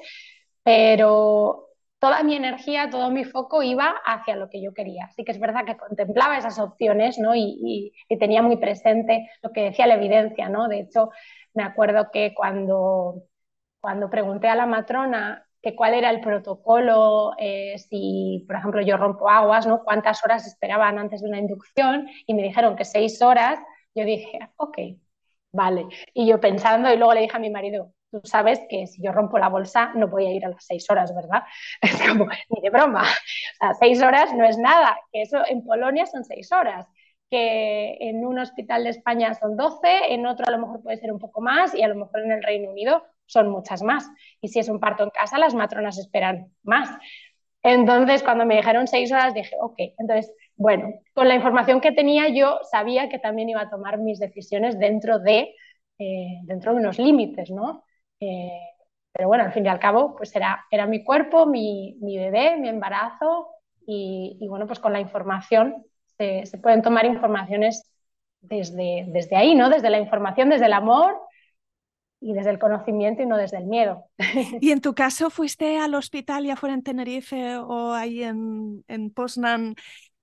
[0.62, 5.10] pero toda mi energía, todo mi foco iba hacia lo que yo quería.
[5.16, 7.34] Sí que es verdad que contemplaba esas opciones ¿no?
[7.34, 10.48] y, tenía muy presente lo que decía la evidencia.
[10.48, 10.66] ¿no?
[10.68, 11.10] De hecho,
[11.52, 13.24] me acuerdo que cuando,
[13.80, 18.96] cuando pregunté a la matrona que cuál era el protocolo, eh, si, por ejemplo, yo
[18.96, 19.82] rompo aguas, ¿no?
[19.82, 23.58] cuántas horas esperaban antes de una inducción, y me dijeron que seis horas,
[23.94, 24.78] yo dije, ok,
[25.52, 25.86] vale.
[26.14, 29.12] Y yo pensando, y luego le dije a mi marido, tú sabes que si yo
[29.12, 31.42] rompo la bolsa no voy a ir a las seis horas, ¿verdad?
[31.82, 33.04] Es como, ni de broma,
[33.60, 36.86] sea, seis horas no es nada, que eso en Polonia son seis horas
[37.30, 41.12] que en un hospital de España son 12, en otro a lo mejor puede ser
[41.12, 44.10] un poco más y a lo mejor en el Reino Unido son muchas más.
[44.40, 46.90] Y si es un parto en casa, las matronas esperan más.
[47.62, 52.28] Entonces, cuando me dijeron seis horas, dije, ok, entonces, bueno, con la información que tenía
[52.28, 55.54] yo sabía que también iba a tomar mis decisiones dentro de,
[55.98, 57.84] eh, dentro de unos límites, ¿no?
[58.20, 58.60] Eh,
[59.12, 62.56] pero bueno, al fin y al cabo, pues era, era mi cuerpo, mi, mi bebé,
[62.56, 63.48] mi embarazo
[63.86, 65.84] y, bueno, pues con la información
[66.18, 67.90] se, se pueden tomar informaciones
[68.40, 69.70] desde, desde ahí, ¿no?
[69.70, 71.18] Desde la información, desde el amor
[72.20, 74.04] y desde el conocimiento y no desde el miedo.
[74.60, 79.10] ¿Y en tu caso fuiste al hospital ya fuera en Tenerife o ahí en, en
[79.10, 79.74] Poznan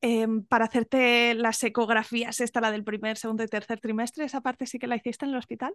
[0.01, 4.25] eh, para hacerte las ecografías, esta la del primer, segundo y tercer trimestre?
[4.25, 5.73] ¿Esa parte sí que la hiciste en el hospital?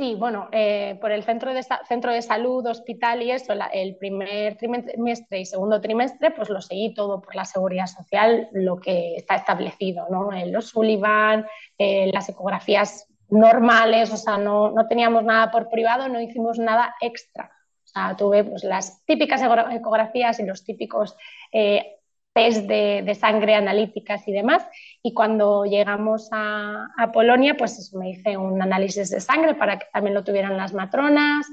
[0.00, 3.96] Sí, bueno, eh, por el centro de, centro de salud, hospital y eso, la, el
[3.96, 9.16] primer trimestre y segundo trimestre, pues lo seguí todo por la seguridad social, lo que
[9.16, 10.32] está establecido, ¿no?
[10.32, 11.44] En los Sullivan,
[11.76, 16.94] eh, las ecografías normales, o sea, no, no, teníamos nada por privado, no hicimos nada
[17.00, 17.50] extra.
[17.84, 21.16] O sea, tuve pues, las típicas ecografías y los típicos
[21.52, 21.96] eh,
[22.32, 24.64] test de, de, sangre analíticas y demás.
[25.02, 29.86] Y cuando llegamos a, a Polonia, pues me hice un análisis de sangre para que
[29.92, 31.46] también lo tuvieran las matronas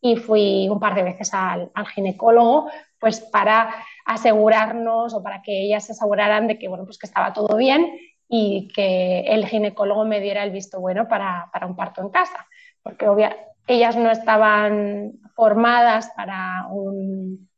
[0.00, 5.62] y fui un par de veces al, al, ginecólogo pues para asegurarnos o para que
[5.62, 7.90] ellas se aseguraran de que, bueno, pues que estaba todo bien
[8.32, 12.46] y que el ginecólogo me diera el visto bueno para, para un parto en casa,
[12.80, 17.50] porque obvia, ellas no estaban formadas para un,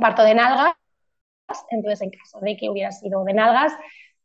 [0.00, 0.74] parto de nalgas,
[1.70, 3.74] entonces en caso de que hubiera sido de nalgas,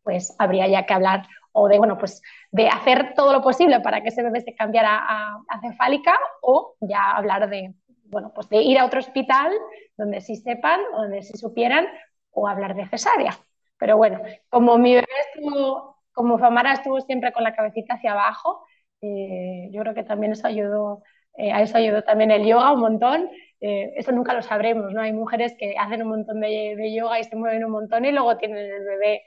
[0.01, 4.01] pues habría ya que hablar o de, bueno, pues de hacer todo lo posible para
[4.01, 7.73] que ese bebé se cambiara a, a cefálica o ya hablar de,
[8.06, 9.51] bueno, pues de ir a otro hospital
[9.97, 11.86] donde sí sepan, donde sí supieran
[12.32, 13.38] o hablar de cesárea.
[13.82, 18.63] Pero bueno, como mi bebé estuvo, como Famara estuvo siempre con la cabecita hacia abajo,
[19.02, 21.02] eh, yo creo que también eso ayudó,
[21.36, 23.28] eh, a eso ayudó también el yoga un montón.
[23.60, 25.02] Eh, eso nunca lo sabremos, ¿no?
[25.02, 28.12] Hay mujeres que hacen un montón de, de yoga y se mueven un montón y
[28.12, 29.24] luego tienen el bebé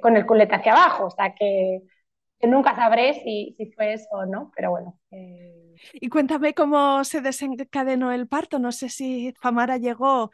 [0.00, 1.80] con el culete hacia abajo, o sea que,
[2.42, 4.96] nunca sabré si, si, fue eso o no, pero bueno.
[5.94, 10.30] Y cuéntame cómo se desencadenó el parto, no sé si Famara llegó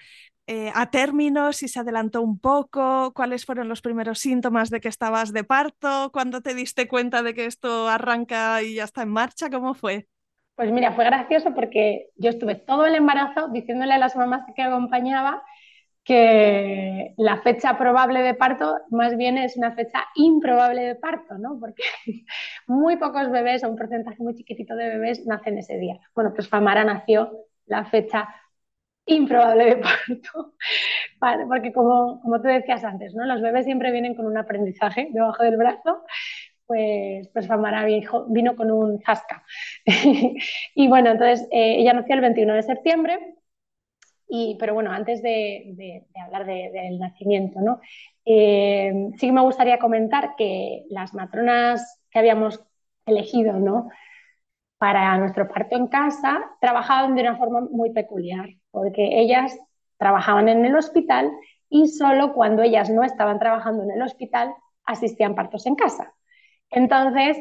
[0.47, 4.89] eh, a término, si se adelantó un poco, cuáles fueron los primeros síntomas de que
[4.89, 9.11] estabas de parto, cuándo te diste cuenta de que esto arranca y ya está en
[9.11, 10.07] marcha, ¿cómo fue?
[10.55, 14.63] Pues mira, fue gracioso porque yo estuve todo el embarazo diciéndole a las mamás que
[14.63, 15.43] acompañaba
[16.07, 21.59] que la fecha probable de parto más bien es una fecha improbable de parto, ¿no?
[21.59, 21.83] Porque
[22.69, 25.99] muy pocos bebés, o un porcentaje muy chiquitito de bebés, nacen ese día.
[26.15, 27.33] Bueno, pues Famara nació
[27.67, 28.29] la fecha
[29.07, 30.55] improbable de parto,
[31.49, 33.25] porque como, como tú decías antes, ¿no?
[33.25, 36.05] Los bebés siempre vienen con un aprendizaje debajo del brazo,
[36.67, 39.45] pues, pues Famara vino, vino con un zasca.
[40.75, 43.35] y bueno, entonces eh, ella nació el 21 de septiembre,
[44.29, 47.81] y, pero bueno, antes de, hablar de, del nacimiento, ¿no?
[48.25, 52.61] Eh, sí que me gustaría comentar que las matronas que habíamos
[53.07, 53.89] elegido, ¿no?
[54.79, 59.59] para nuestro parto en casa trabajaban de una forma muy peculiar, porque ellas
[59.97, 61.33] trabajaban en el hospital
[61.71, 64.53] y solo cuando ellas no estaban trabajando en el hospital
[64.85, 66.13] asistían partos en casa.
[66.69, 67.39] Entonces,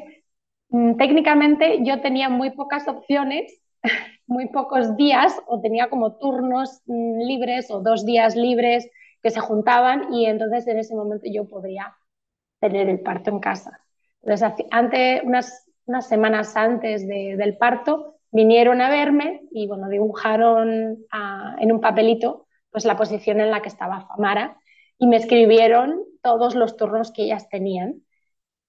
[0.69, 3.61] mm, técnicamente yo tenía muy pocas opciones,
[4.27, 8.89] muy pocos días, o tenía como turnos mm, libres o dos días libres
[9.21, 11.97] que se juntaban y entonces en ese momento yo podría
[12.61, 13.77] tener el parto en casa.
[14.21, 14.55] Entonces,
[15.25, 21.71] unas unas semanas antes de, del parto, vinieron a verme y bueno, dibujaron a, en
[21.71, 24.59] un papelito pues la posición en la que estaba Famara
[24.97, 28.03] y me escribieron todos los turnos que ellas tenían.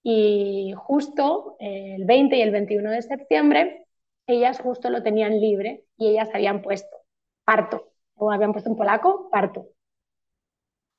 [0.03, 3.87] Y justo el 20 y el 21 de septiembre,
[4.27, 6.97] ellas justo lo tenían libre y ellas habían puesto
[7.45, 9.69] parto, o habían puesto en polaco parto.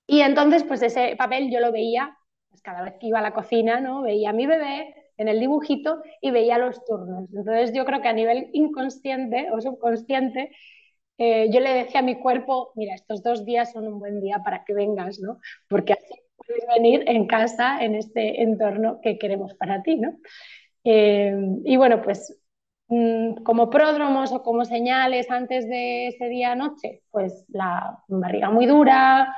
[0.08, 2.18] Y entonces, pues ese papel yo lo veía,
[2.50, 4.02] pues cada vez que iba a la cocina, ¿no?
[4.02, 7.30] Veía a mi bebé, en el dibujito y veía los turnos.
[7.34, 10.52] Entonces yo creo que a nivel inconsciente o subconsciente,
[11.18, 14.42] eh, yo le decía a mi cuerpo, mira, estos dos días son un buen día
[14.44, 15.40] para que vengas, ¿no?
[15.68, 20.18] Porque así puedes venir en casa, en este entorno que queremos para ti, ¿no?
[20.84, 22.40] Eh, y bueno, pues
[22.88, 28.66] mm, como pródromos o como señales antes de ese día noche, pues la barriga muy
[28.66, 29.36] dura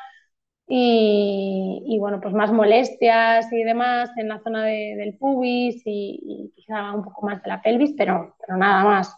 [0.72, 7.04] y, bueno, pues más molestias y demás en la zona del pubis y, quizá un
[7.04, 9.16] poco más de la pelvis, pero, pero nada más.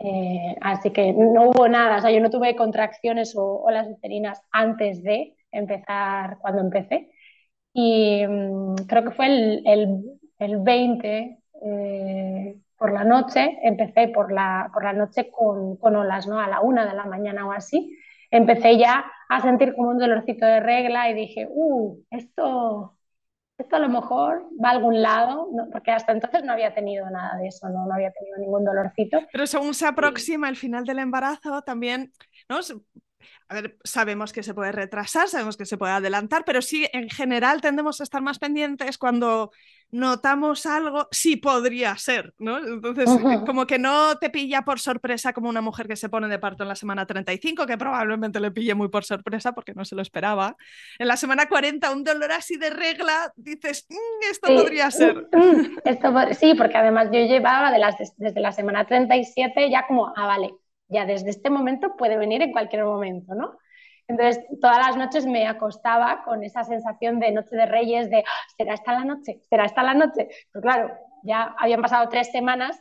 [0.00, 4.42] Eh, así que no hubo nada, o sea, yo no tuve contracciones o, las uterinas
[4.50, 7.10] antes de empezar, cuando empecé.
[7.72, 14.32] Y mm, creo que fue el, el, el 20 eh, por la noche, empecé por
[14.32, 16.40] la, por la noche con, con, olas, ¿no?
[16.40, 17.96] A la una de la mañana o así.
[18.34, 22.98] Empecé ya a sentir como un dolorcito de regla y dije, uh, esto,
[23.56, 27.36] esto a lo mejor va a algún lado, porque hasta entonces no había tenido nada
[27.38, 29.20] de eso, no, no había tenido ningún dolorcito.
[29.30, 32.10] Pero según se aproxima el final del embarazo, también,
[32.48, 32.58] ¿no?
[33.48, 37.08] A ver, sabemos que se puede retrasar, sabemos que se puede adelantar, pero sí, en
[37.08, 39.50] general tendemos a estar más pendientes cuando
[39.94, 42.58] notamos algo, sí podría ser, ¿no?
[42.58, 43.08] Entonces,
[43.46, 46.64] como que no te pilla por sorpresa como una mujer que se pone de parto
[46.64, 50.02] en la semana 35, que probablemente le pille muy por sorpresa porque no se lo
[50.02, 50.56] esperaba.
[50.98, 55.28] En la semana 40, un dolor así de regla, dices, mm, esto podría ser.
[55.32, 59.86] Mm, mm, esto, sí, porque además yo llevaba de las, desde la semana 37 ya
[59.86, 60.54] como, ah, vale,
[60.94, 63.58] ya desde este momento puede venir en cualquier momento, ¿no?
[64.06, 68.46] Entonces, todas las noches me acostaba con esa sensación de noche de reyes, de, ah,
[68.56, 69.40] ¿será esta la noche?
[69.48, 70.28] ¿Será esta la noche?
[70.52, 72.78] Pero claro, ya habían pasado tres semanas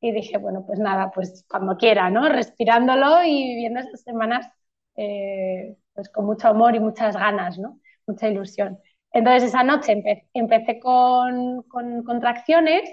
[0.00, 2.28] y dije, bueno, pues nada, pues cuando quiera, ¿no?
[2.28, 4.48] Respirándolo y viviendo estas semanas
[4.96, 7.80] eh, pues con mucho amor y muchas ganas, ¿no?
[8.06, 8.78] Mucha ilusión.
[9.12, 10.02] Entonces, esa noche
[10.34, 11.62] empecé con
[12.04, 12.88] contracciones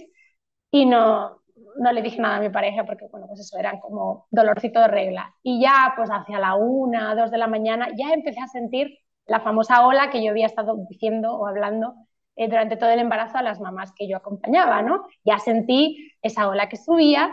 [0.72, 1.41] y no,
[1.78, 4.88] no le dije nada a mi pareja porque, bueno, pues eso, eran como dolorcito de
[4.88, 5.34] regla.
[5.43, 9.41] Y ya, pues hacia la una, dos de la mañana, ya empecé a sentir la
[9.41, 11.95] famosa ola que yo había estado diciendo o hablando
[12.36, 15.08] eh, durante todo el embarazo a las mamás que yo acompañaba, ¿no?
[15.26, 17.32] Ya sentí esa ola que subía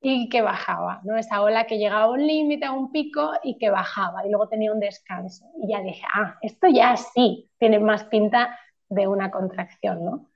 [0.00, 1.16] y que bajaba, ¿no?
[1.16, 4.48] Esa ola que llegaba a un límite, a un pico y que bajaba y luego
[4.48, 5.46] tenía un descanso.
[5.62, 10.30] Y ya dije, ah, esto ya sí tiene más pinta de una contracción, ¿no?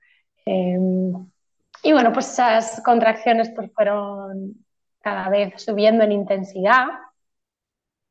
[0.45, 1.30] Em,
[1.83, 4.65] y bueno, pues esas contracciones pues fueron
[5.01, 6.87] cada vez subiendo en intensidad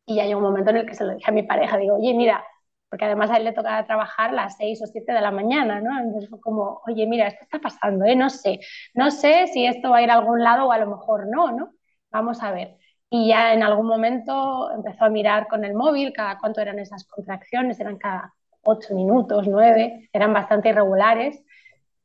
[0.06, 1.96] y ya llegó un momento en el que se lo dije a mi pareja, digo,
[1.96, 2.44] oye, mira,
[2.88, 5.96] porque además a él le tocaba trabajar las 6 o 7 de la mañana, ¿no?
[5.98, 8.16] Entonces fue como, oye, mira, esto está pasando, ¿eh?
[8.16, 8.58] No sé,
[8.94, 11.52] no sé si esto va a ir a algún lado o a lo mejor no,
[11.52, 11.72] ¿no?
[12.10, 12.76] Vamos a ver.
[13.08, 17.04] Y ya en algún momento empezó a mirar con el móvil cada cuánto eran esas
[17.04, 21.44] contracciones, eran cada 8 minutos, 9, eran bastante irregulares.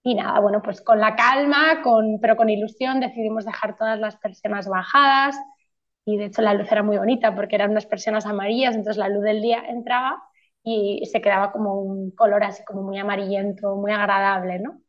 [0.08, 4.16] Y nada, bueno, pues con la calma, con, pero con ilusión, decidimos dejar todas las
[4.18, 5.36] persianas bajadas.
[6.06, 9.10] Y de hecho la luz era muy bonita porque eran unas persianas amarillas, entonces la
[9.10, 10.22] luz del día entraba
[10.64, 14.80] y se quedaba como un color así como muy amarillento, muy agradable, ¿no?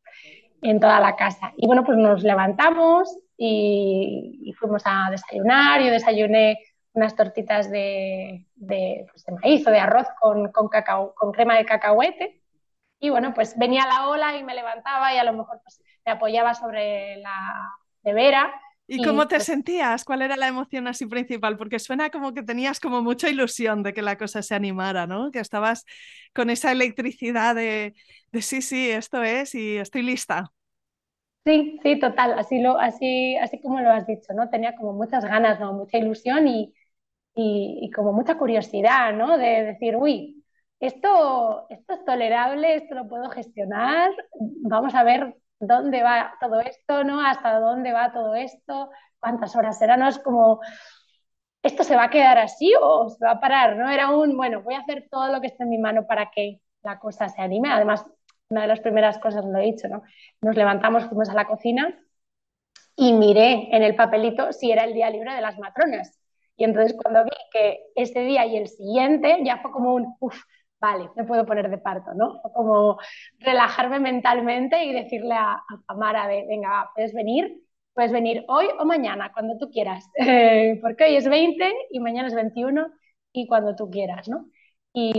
[0.61, 1.51] En toda la casa.
[1.57, 5.81] Y bueno, pues nos levantamos y, fuimos a desayunar.
[5.81, 6.59] Yo desayuné
[6.93, 11.57] unas tortitas de, de, pues de maíz o de arroz con, con, cacao, con crema
[11.57, 12.39] de cacahuete
[12.99, 16.11] y bueno, pues venía la ola y me levantaba y a lo mejor pues, me
[16.11, 17.69] apoyaba sobre la
[18.03, 18.53] nevera.
[18.87, 20.05] ¿Y, cómo te pues sentías?
[20.05, 21.57] ¿Cuál era la emoción así principal?
[21.57, 25.29] Porque suena como que tenías como mucha ilusión de que la cosa se animara, ¿no?
[25.31, 25.85] Que estabas
[26.33, 27.93] con esa electricidad de,
[28.31, 30.51] de sí, sí, esto es y estoy lista.
[31.45, 34.49] Sí, sí, total, así, lo, así, así como lo has dicho, ¿no?
[34.49, 35.71] Tenía como muchas ganas, ¿no?
[35.73, 36.73] Mucha ilusión y,
[37.35, 39.37] y, y como mucha curiosidad, ¿no?
[39.37, 40.36] De decir, uy,
[40.79, 47.03] esto, esto es tolerable, esto lo puedo gestionar, vamos a ver dónde va todo esto,
[47.03, 47.25] ¿no?
[47.25, 50.59] Hasta dónde va todo esto, cuántas horas serán, no es como,
[51.63, 53.89] esto se va a quedar así o se va a parar, ¿no?
[53.89, 56.61] Era un, bueno, voy a hacer todo lo que esté en mi mano para que
[56.83, 57.69] la cosa se anime.
[57.71, 58.05] Además,
[58.49, 60.03] una de las primeras cosas, lo he dicho, ¿no?
[60.41, 61.97] Nos levantamos, fuimos a la cocina
[62.95, 66.19] y miré en el papelito si era el día libre de las matronas.
[66.55, 70.41] Y entonces cuando vi que ese día y el siguiente ya fue como un, uff,
[70.79, 72.41] vale, me puedo poner de parto, ¿no?
[72.53, 72.99] Como
[73.39, 77.61] relajarme mentalmente y decirle a, a Amara, venga, puedes venir,
[77.93, 80.09] puedes venir hoy o mañana, cuando tú quieras,
[80.81, 82.87] porque hoy es 20 y mañana es 21
[83.33, 84.45] y cuando tú quieras, ¿no?
[84.93, 85.11] Y,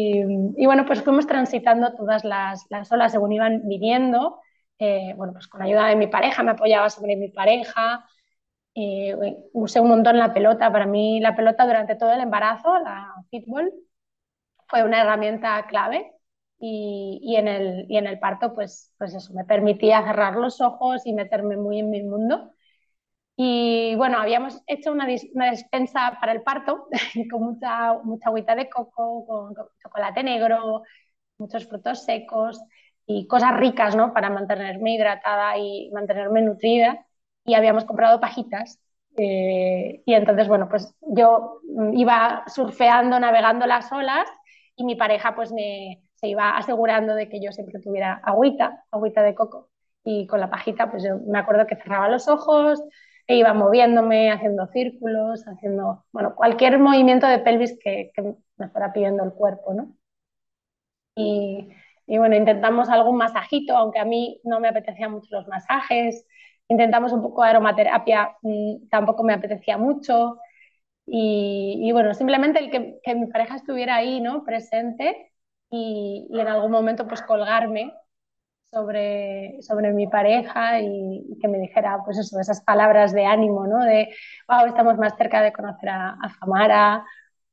[0.57, 4.41] y bueno, pues fuimos transitando todas las, las olas según iban viniendo,
[4.79, 8.05] eh, bueno, pues con ayuda de mi pareja, me apoyaba sobre mi pareja,
[8.75, 9.17] eh,
[9.53, 13.73] usé un montón la pelota, para mí la pelota durante todo el embarazo, la fútbol,
[14.69, 16.13] fue una herramienta clave
[16.59, 20.61] y, y, en el, y en el parto, pues, pues eso, me permitía cerrar los
[20.61, 22.53] ojos y meterme muy en mi mundo.
[23.37, 26.89] Y bueno, habíamos hecho una, una despensa para el parto
[27.31, 30.83] con mucha, mucha agüita de coco, con, chocolate negro,
[31.39, 32.61] muchos frutos secos
[33.07, 34.13] y cosas ricas, ¿no?
[34.13, 37.07] Para mantenerme hidratada y mantenerme nutrida.
[37.45, 38.81] y habíamos comprado pajitas.
[39.17, 41.61] Eh, y entonces, bueno, pues yo
[41.93, 44.29] iba surfeando, navegando las olas
[44.79, 49.23] y mi pareja pues me, se iba asegurando de que yo siempre tuviera agüita, agüita
[49.23, 49.71] de coco.
[50.05, 52.81] Y con la pajita, pues yo me acuerdo que cerraba los ojos
[53.27, 58.93] e iba moviéndome, haciendo círculos, haciendo, bueno, cualquier movimiento de pelvis que, que me fuera
[58.93, 59.97] pidiendo el cuerpo, ¿no?
[61.17, 61.69] Y,
[62.07, 66.25] y, bueno, intentamos algún masajito, aunque a mí no me apetecían mucho los masajes.
[66.69, 70.39] Intentamos un poco de aromaterapia, mm, tampoco me apetecía mucho.
[71.11, 74.45] Y, y bueno, simplemente el que, que, mi pareja estuviera ahí, ¿no?
[74.45, 75.33] Presente
[75.71, 77.95] y, y en algún momento pues colgarme
[78.71, 83.67] sobre, sobre mi pareja y, y, que me dijera pues eso, esas palabras de ánimo,
[83.67, 83.85] ¿no?
[83.85, 84.15] De,
[84.49, 87.05] wow, estamos más cerca de conocer a, a Famara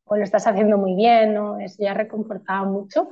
[0.05, 1.59] o lo estás haciendo muy bien, ¿no?
[1.59, 3.09] Eso ya reconfortaba mucho.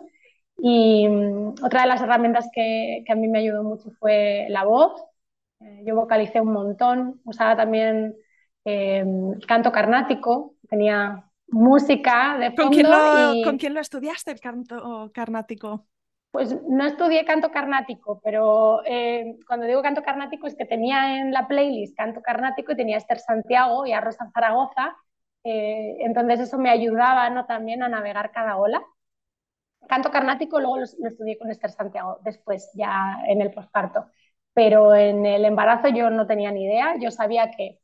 [0.58, 4.64] Y um, otra de las herramientas que, que, a mí me ayudó mucho fue la
[4.66, 5.02] voz.
[5.62, 8.16] Eh, yo vocalicé un montón, usaba también
[8.66, 12.64] eh, el canto carnático, tenía música de fondo.
[12.64, 13.44] ¿Con quién, lo, y...
[13.44, 15.88] ¿Con quién lo estudiaste el canto carnático?
[16.32, 21.32] Pues no estudié canto carnático, pero eh, cuando digo canto carnático es que tenía en
[21.32, 24.96] la playlist canto carnático y tenía Esther Santiago y a Rosa Zaragoza,
[25.44, 27.46] eh, entonces eso me ayudaba ¿no?
[27.46, 28.82] también a navegar cada ola.
[29.88, 34.08] Canto carnático luego lo, lo, estudié con Esther Santiago, después ya en el posparto,
[34.54, 37.83] pero en el embarazo yo no tenía ni idea, yo sabía que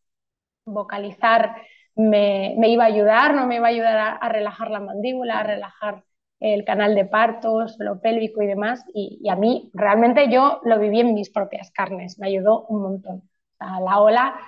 [0.74, 1.56] vocalizar
[2.00, 5.44] me, me iba a ayudar, no me iba a ayudar a, relajar la mandíbula, a
[5.44, 6.04] relajar
[6.40, 11.02] el canal de partos, lo pélvico y demás, y, a mí realmente yo lo viví
[11.02, 13.30] en mis propias carnes, me ayudó un montón.
[13.60, 14.40] La ola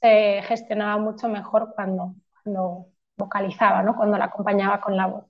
[0.00, 3.96] se gestionaba mucho mejor cuando, cuando vocalizaba, ¿no?
[3.96, 5.24] cuando la acompañaba con la voz.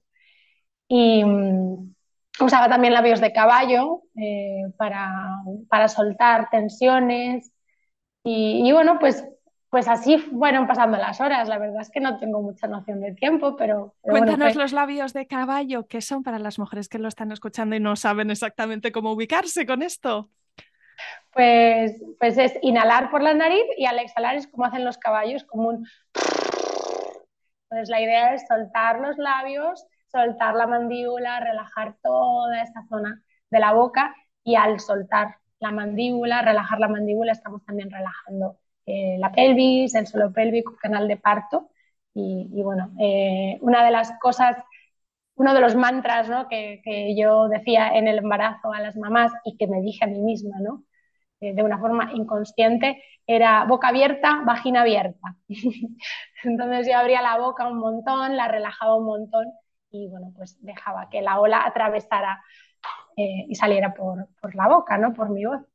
[0.88, 1.94] Y um,
[2.40, 5.10] usaba también labios de caballo eh, para,
[5.68, 7.52] para, soltar tensiones.
[8.24, 9.24] Y, y bueno, pues
[9.70, 11.48] pues así fueron pasando las horas.
[11.48, 13.94] La verdad es que no tengo mucha noción de tiempo, pero...
[14.02, 17.30] pero Cuéntanos bueno, los labios de caballo, ¿qué son para las mujeres que lo están
[17.30, 20.28] escuchando y no saben exactamente cómo ubicarse con esto?
[21.32, 25.44] Pues, pues es inhalar por la nariz y al exhalar es como hacen los caballos,
[25.44, 25.86] como un...
[27.70, 33.60] Entonces la idea es soltar los labios, soltar la mandíbula, relajar toda esta zona de
[33.60, 34.12] la boca
[34.42, 38.58] y al soltar la mandíbula, relajar la mandíbula, estamos también relajando
[38.90, 41.70] eh, la pelvis, el suelo pélvico, canal de parto.
[42.14, 44.56] Y, bueno, eh, una de las cosas,
[45.36, 49.66] uno de los mantras que, yo decía en el embarazo a las mamás y que
[49.68, 50.84] me dije a mí misma, ¿no?
[51.40, 55.36] Eh, de una forma inconsciente, era boca abierta, vagina abierta.
[56.44, 59.46] Entonces yo abría la boca un montón, la relajaba un montón
[59.90, 62.42] y bueno, pues dejaba que la ola atravesara
[63.16, 65.12] y saliera por, por la boca, ¿no?
[65.12, 65.69] Por mi voz.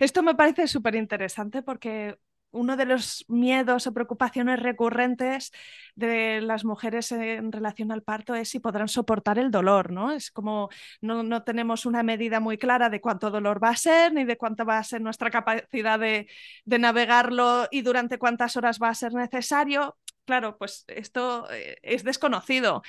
[0.00, 2.16] Esto me parece súper interesante porque
[2.50, 5.50] uno de los miedos o preocupaciones recurrentes
[5.96, 10.12] de las mujeres en relación al parto es si podrán soportar el dolor, ¿no?
[10.12, 10.68] Es como
[11.00, 14.36] no, no, tenemos una medida muy clara de cuánto dolor va a ser, ni de
[14.36, 16.28] cuánto va a ser nuestra capacidad de,
[16.64, 19.96] de navegarlo y durante cuántas horas va a ser necesario.
[20.24, 22.82] Claro, pues esto eh, es desconocido.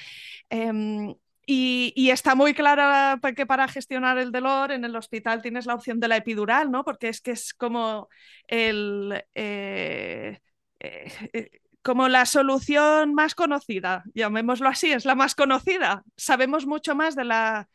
[0.49, 1.15] Eh,
[1.45, 5.99] y, está muy claro que para gestionar el dolor en el hospital tienes la opción
[5.99, 6.83] de la epidural, ¿no?
[6.83, 8.09] Porque es que es como
[8.47, 9.23] el...
[9.33, 10.39] Eh,
[10.79, 11.49] eh,
[11.81, 16.03] como la solución más conocida, llamémoslo así, es la más conocida.
[16.17, 17.69] Sabemos mucho más de la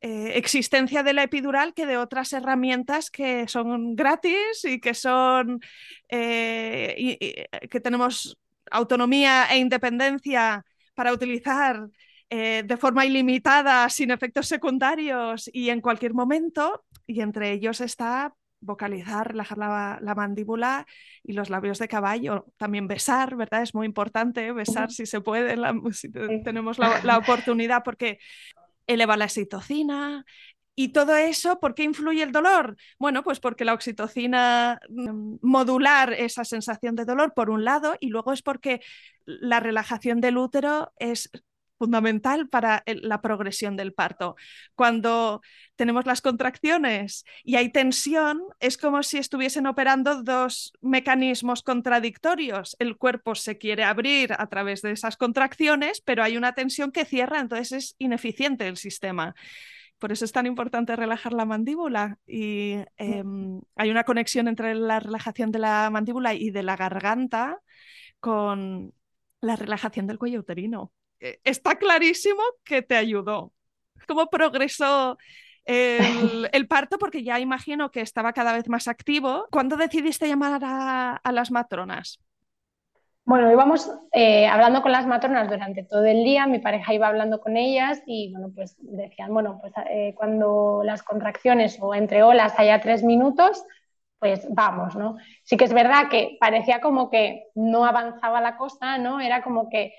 [0.00, 5.60] eh, existencia de la epidural que de otras herramientas que son gratis y que son
[6.08, 7.18] eh, y,
[7.68, 8.38] que tenemos
[8.70, 10.64] autonomía e independencia
[10.94, 11.86] para utilizar
[12.30, 16.84] eh, de forma ilimitada, sin efectos secundarios y en cualquier momento.
[17.06, 20.86] Y entre ellos está vocalizar, relajar la, la, mandíbula
[21.24, 22.46] y los labios de caballo.
[22.56, 23.62] También besar, ¿verdad?
[23.62, 28.18] Es muy importante besar si se puede, la, si tenemos la, la oportunidad, porque
[28.86, 30.24] eleva la oxitocina,
[30.80, 32.74] y todo eso, ¿por qué influye el dolor?
[32.98, 38.08] Bueno, pues porque la oxitocina mm, modular esa sensación de dolor por un lado y
[38.08, 38.80] luego es porque
[39.26, 41.30] la relajación del útero es
[41.80, 44.36] fundamental para el, la progresión del parto.
[44.74, 45.40] Cuando
[45.76, 52.76] tenemos las contracciones y hay tensión, es como si estuviesen operando dos mecanismos contradictorios.
[52.78, 57.06] El cuerpo se quiere abrir a través de esas contracciones, pero hay una tensión que
[57.06, 59.34] cierra, entonces es ineficiente el sistema.
[59.98, 63.24] Por eso es tan importante relajar la mandíbula y eh,
[63.76, 67.58] hay una conexión entre la relajación de la mandíbula y de la garganta
[68.20, 68.92] con
[69.40, 70.92] la relajación del cuello uterino.
[71.20, 73.52] Eh, está clarísimo que te ayudó.
[74.06, 75.18] ¿Cómo progresó
[75.66, 79.46] el, parto porque ya imagino que estaba cada vez más activo.
[79.50, 82.18] ¿Cuándo decidiste llamar a, las matronas?
[83.24, 87.40] Bueno, íbamos eh, hablando con las matronas durante todo el día, mi pareja iba hablando
[87.40, 92.54] con ellas y bueno, pues decían, bueno, pues eh, cuando las contracciones o entre olas
[92.58, 93.62] haya tres minutos,
[94.18, 95.16] pues vamos, ¿no?
[95.44, 99.20] Sí que es verdad que parecía como que no avanzaba la cosa, ¿no?
[99.20, 99.94] Era como que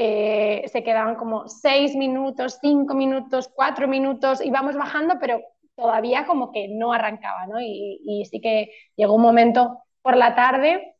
[0.00, 5.40] eh, se quedaban como seis minutos, cinco minutos, cuatro minutos, íbamos bajando, pero
[5.74, 7.60] todavía como que no arrancaba, ¿no?
[7.60, 10.94] Y, sí que llegó un momento por la tarde,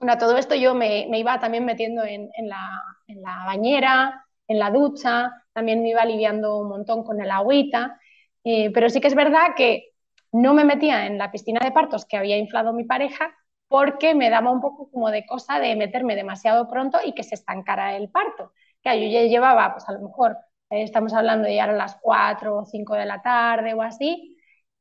[0.00, 5.84] bueno, todo esto yo me, iba también metiendo en, la, bañera, en la ducha, también
[5.84, 8.00] me iba aliviando un montón con el agüita,
[8.42, 9.92] eh, pero sí que es verdad que
[10.32, 13.32] no me metía en la piscina de partos que había inflado mi pareja
[13.68, 17.34] porque me daba un poco como de cosa de meterme demasiado pronto y que se
[17.34, 18.52] estancara el parto.
[18.82, 20.36] Que yo ya llevaba, pues a lo mejor,
[20.70, 24.36] eh, estamos hablando de ya a las 4 o 5 de la tarde o así,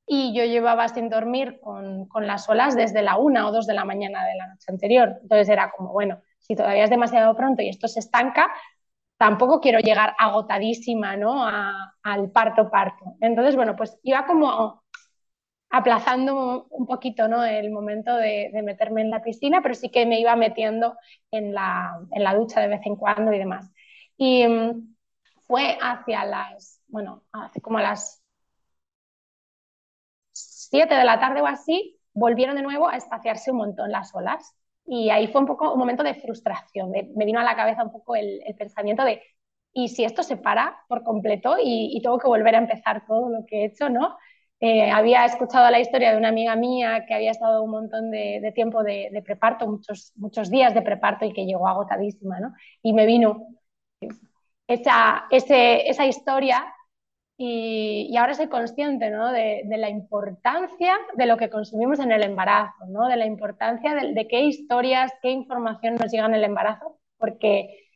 [0.05, 3.73] y yo llevaba sin dormir con, con las olas desde la 1 o 2 de
[3.73, 5.17] la mañana de la noche anterior.
[5.21, 8.51] Entonces era como, bueno, si todavía es demasiado pronto y esto se estanca,
[9.17, 11.45] tampoco quiero llegar agotadísima ¿no?
[11.45, 13.15] al parto parto.
[13.21, 14.82] Entonces, bueno, pues iba como
[15.73, 17.43] aplazando un poquito ¿no?
[17.43, 20.95] el momento de, meterme en la piscina, pero sí que me iba metiendo
[21.31, 23.71] en la, en la ducha de vez en cuando y demás.
[24.15, 24.95] Y mm,
[25.47, 28.23] fue hacia las, bueno, hace como a las
[30.31, 34.55] 7 de la tarde o así, volvieron de nuevo a espaciarse un montón las olas.
[34.85, 36.91] Y ahí fue un poco un momento de frustración.
[36.91, 39.23] me vino a la cabeza un poco el, pensamiento de,
[39.73, 43.29] ¿y si esto se para por completo y, y, tengo que volver a empezar todo
[43.29, 44.17] lo que he hecho, ¿no?
[44.65, 48.49] Eh, había escuchado la historia de una amiga mía que había estado un montón de,
[48.55, 52.53] tiempo de, preparto, muchos, muchos días de preparto y que llegó agotadísima, ¿no?
[52.81, 53.45] Y me vino
[54.65, 56.73] esa, esa historia
[57.37, 59.33] y, ahora soy consciente ¿no?
[59.33, 63.09] de, la importancia de lo que consumimos en el embarazo, ¿no?
[63.09, 67.89] de la importancia de, qué historias, qué información nos llega en el embarazo, porque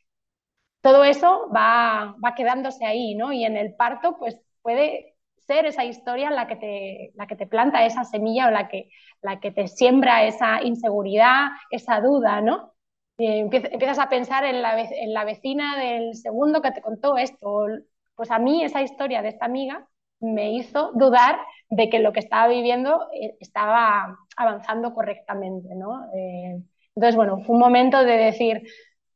[0.82, 3.32] todo eso va, va quedándose ahí, ¿no?
[3.32, 5.17] Y en el parto, pues puede
[5.48, 8.90] ser esa historia la que te, la que te planta esa semilla o la que,
[9.22, 12.74] la que te siembra esa inseguridad, esa duda, ¿no?
[13.20, 17.66] empiezas a pensar en la, en la vecina del segundo que te contó esto.
[18.14, 19.88] Pues a mí esa historia de esta amiga
[20.20, 21.36] me hizo dudar
[21.68, 26.06] de que lo que estaba viviendo eh, estaba avanzando correctamente, ¿no?
[26.14, 26.62] Eh,
[26.94, 28.62] entonces, bueno, fue un momento de decir,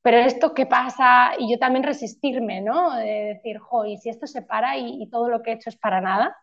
[0.02, 2.96] pero esto qué pasa y yo también resistirme, ¿no?
[2.96, 5.76] De decir, jo, y si esto se para y, todo lo que he hecho es
[5.76, 6.36] para nada.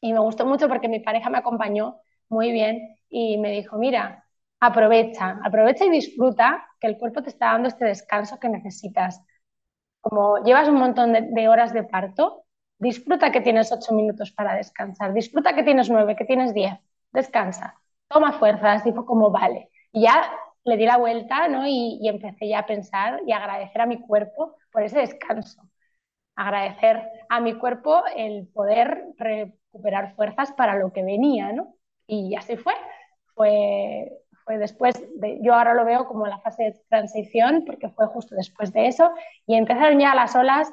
[0.00, 4.24] Y me gustó mucho porque mi pareja me acompañó muy bien y me dijo, mira,
[4.60, 9.20] aprovecha, aprovecha y disfruta que el cuerpo te está dando este descanso que necesitas.
[10.00, 12.44] Como llevas un montón de, horas de parto,
[12.78, 16.78] disfruta que tienes ocho minutos para descansar, disfruta que tienes nueve, que tienes diez,
[17.12, 19.70] descansa, toma fuerzas, tipo como vale.
[19.92, 20.30] Y ya
[20.64, 21.66] le di la vuelta ¿no?
[21.66, 25.62] y, empecé ya a pensar y agradecer a mi cuerpo por ese descanso.
[26.36, 31.76] Agradecer a mi cuerpo el poder recuperar fuerzas para lo que venía, ¿no?
[32.06, 32.74] Y así fue.
[33.34, 34.10] Fue,
[34.44, 38.34] fue después, de, yo ahora lo veo como la fase de transición, porque fue justo
[38.34, 39.12] después de eso,
[39.46, 40.70] y empezaron ya las olas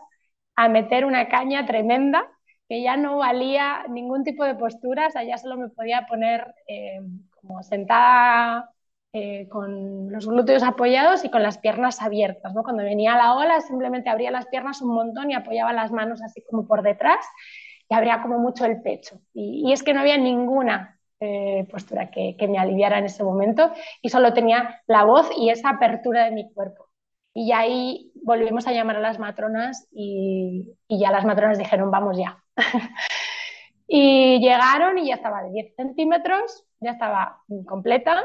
[0.55, 2.27] a meter una caña tremenda,
[2.67, 6.55] que ya no valía ningún tipo de postura, o sea, ya solo me podía poner
[6.67, 7.01] eh,
[7.41, 8.71] como sentada
[9.13, 12.53] eh, con los glúteos apoyados y con las piernas abiertas.
[12.53, 12.63] ¿no?
[12.63, 16.41] Cuando venía la ola simplemente abría las piernas un montón y apoyaba las manos así
[16.49, 17.25] como por detrás
[17.89, 19.19] y abría como mucho el pecho.
[19.33, 24.07] Y, es que no había ninguna eh, postura que, me aliviara en ese momento y
[24.07, 26.87] solo tenía la voz y esa apertura de mi cuerpo.
[27.33, 32.17] Y ahí volvimos a llamar a las matronas y, y ya las matronas dijeron, vamos
[32.17, 32.41] ya.
[33.87, 38.23] y llegaron y ya estaba de 10 centímetros, ya estaba completa,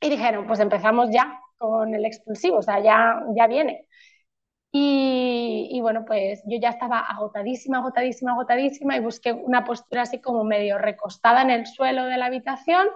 [0.00, 3.86] y dijeron, pues empezamos ya con el expulsivo, o sea, ya, ya viene.
[4.70, 10.44] Y, bueno, pues yo ya estaba agotadísima, agotadísima, agotadísima y busqué una postura así como
[10.44, 12.86] medio recostada en el suelo de la habitación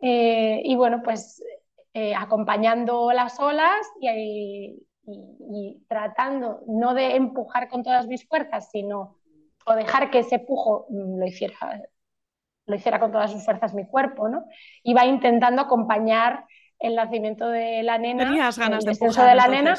[0.00, 1.42] eh, y bueno, pues
[1.94, 9.18] eh, acompañando las olas y, y, tratando no de empujar con todas mis fuerzas, sino
[9.66, 11.54] o dejar que ese pujo mm, lo hiciera
[12.66, 14.44] lo hiciera con todas sus fuerzas mi cuerpo, ¿no?
[14.82, 16.44] Iba intentando acompañar
[16.78, 19.76] el nacimiento de la nena, ¿Tenías ganas el de de la nena,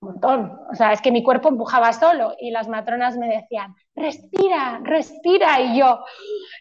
[0.00, 0.58] un montón.
[0.70, 5.60] O sea, es que mi cuerpo empujaba solo y las matronas me decían, respira, respira.
[5.60, 6.00] Y yo,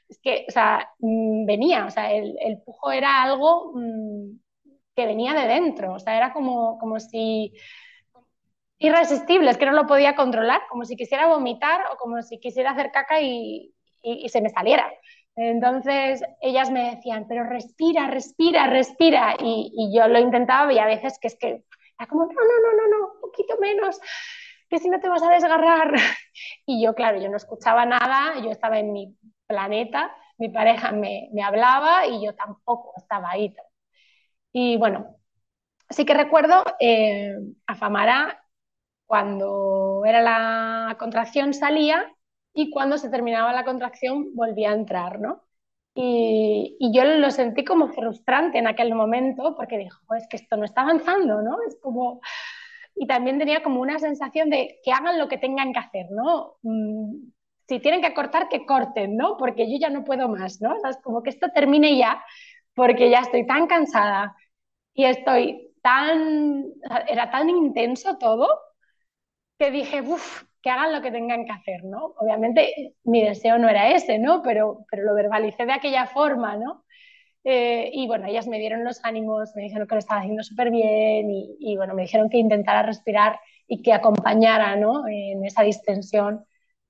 [0.10, 4.40] es que, o sea, mm, venía, o sea, el, el pujo era algo mm,
[4.96, 7.54] que venía de dentro, o sea, era como, como si
[8.78, 12.72] irresistible, es que no lo podía controlar, como si quisiera vomitar o como si quisiera
[12.72, 14.92] hacer caca y, y, se me saliera.
[15.36, 19.36] Entonces ellas me decían, pero respira, respira, respira.
[19.40, 21.64] Y, y, yo lo intentaba y a veces que es que
[21.98, 24.00] era como, no, no, no, no, no, un poquito menos,
[24.70, 25.94] que si no te vas a desgarrar.
[26.66, 29.18] Y yo, claro, yo no escuchaba nada, yo estaba en mi
[29.48, 33.56] planeta, mi pareja me, me hablaba y yo tampoco estaba ahí.
[34.54, 35.18] Y bueno,
[35.90, 37.36] sí que recuerdo eh,
[37.68, 38.44] a Famara
[39.08, 42.15] cuando era la contracción salía
[42.56, 45.44] y cuando se terminaba la contracción volvía a entrar, ¿no?
[45.94, 50.66] Y, yo lo sentí como frustrante en aquel momento porque dijo, es que esto no
[50.66, 51.58] está avanzando, ¿no?
[51.68, 52.22] Es como...
[52.96, 56.56] Y también tenía como una sensación de que hagan lo que tengan que hacer, ¿no?
[56.64, 57.30] Mm,
[57.68, 59.38] si tienen que cortar, que corten, ¿no?
[59.38, 60.76] Porque yo ya no puedo más, ¿no?
[60.90, 62.24] Es como que esto termine ya,
[62.74, 64.36] porque ya estoy tan cansada
[64.94, 66.66] y estoy tan...
[67.08, 68.48] Era tan intenso todo
[69.58, 72.14] que dije, uff, que hagan lo que tengan que hacer, ¿no?
[72.18, 74.42] Obviamente mi deseo no era ese, ¿no?
[74.42, 76.84] Pero, pero lo verbalicé de aquella forma, ¿no?
[77.44, 80.72] Eh, y bueno, ellas me dieron los ánimos, me dijeron que lo estaba haciendo súper
[80.72, 85.08] bien y, bueno, me dijeron que intentara respirar y que acompañara, ¿no?
[85.08, 86.46] En esa distensión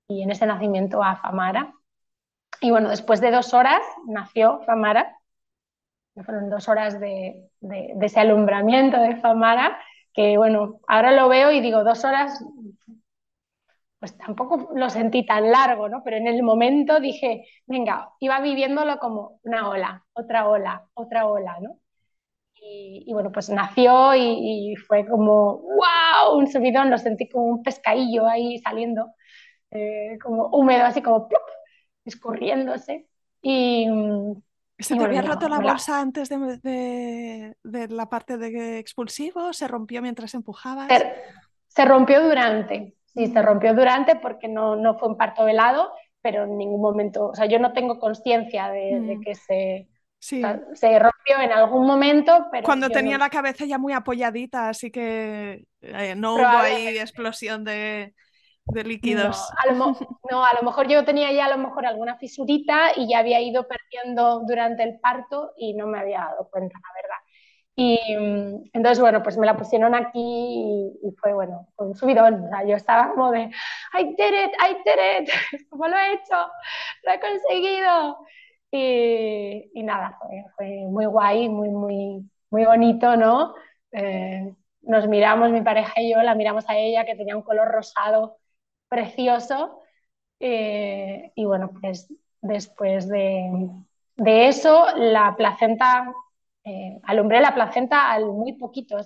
[0.08, 1.74] y en ese nacimiento a Famara.
[2.62, 5.18] Y bueno, después de dos horas nació Famara.
[6.24, 9.78] Fueron dos horas de, de, de ese alumbramiento de Famara
[10.16, 12.44] que bueno, ahora lo veo y digo, dos horas,
[14.00, 16.04] pues tampoco lo sentí tan largo, ¿no?
[16.04, 21.58] Pero en el momento dije, venga, iba viviéndolo como una ola, otra ola, otra ola,
[21.62, 21.80] ¿no?
[22.68, 28.28] Y, bueno, pues nació y, fue como, wow, un subidón, lo sentí como un pescadillo
[28.28, 29.14] ahí saliendo,
[29.72, 31.42] eh, como húmedo, así como ¡plup!
[32.06, 33.08] escurriéndose.
[33.42, 33.88] Y,
[34.78, 39.54] ¿Se te había roto la bolsa antes de, la parte de expulsivo?
[39.54, 40.90] ¿Se rompió mientras empujabas?
[41.68, 43.46] Se, rompió durante, sí, se mm.
[43.46, 47.46] rompió durante porque no, no, fue un parto velado, pero en ningún momento, o sea,
[47.46, 49.22] yo no tengo conciencia de, mm.
[49.22, 49.88] que se,
[50.20, 52.66] se rompió en algún momento, pero...
[52.66, 58.14] Cuando tenía la cabeza ya muy apoyadita, así que eh, no hubo ahí explosión de
[58.68, 59.50] de líquidos.
[60.30, 63.40] No a, lo, mejor yo tenía ya a lo mejor alguna fisurita y ya había
[63.42, 67.16] ido perdiendo durante el parto y no me había dado cuenta, la verdad.
[67.78, 72.46] Y mm, entonces, bueno, pues me la pusieron aquí y, fue, bueno, un subidón.
[72.46, 73.52] O sea, yo estaba como de,
[73.94, 75.30] I did it, I did it,
[75.70, 76.36] como lo he hecho,
[77.04, 78.18] lo he conseguido.
[78.72, 83.54] Y, y nada, fue, fue, muy guay, muy, muy, muy bonito, ¿no?
[83.92, 87.68] Eh, nos miramos, mi pareja y yo, la miramos a ella que tenía un color
[87.70, 88.38] rosado
[88.90, 89.82] precioso.
[90.40, 92.08] Eh, y bueno, pues
[92.42, 93.50] después de,
[94.18, 96.14] de eso, la placenta,
[96.64, 98.98] eh, alumbré la placenta al muy poquito,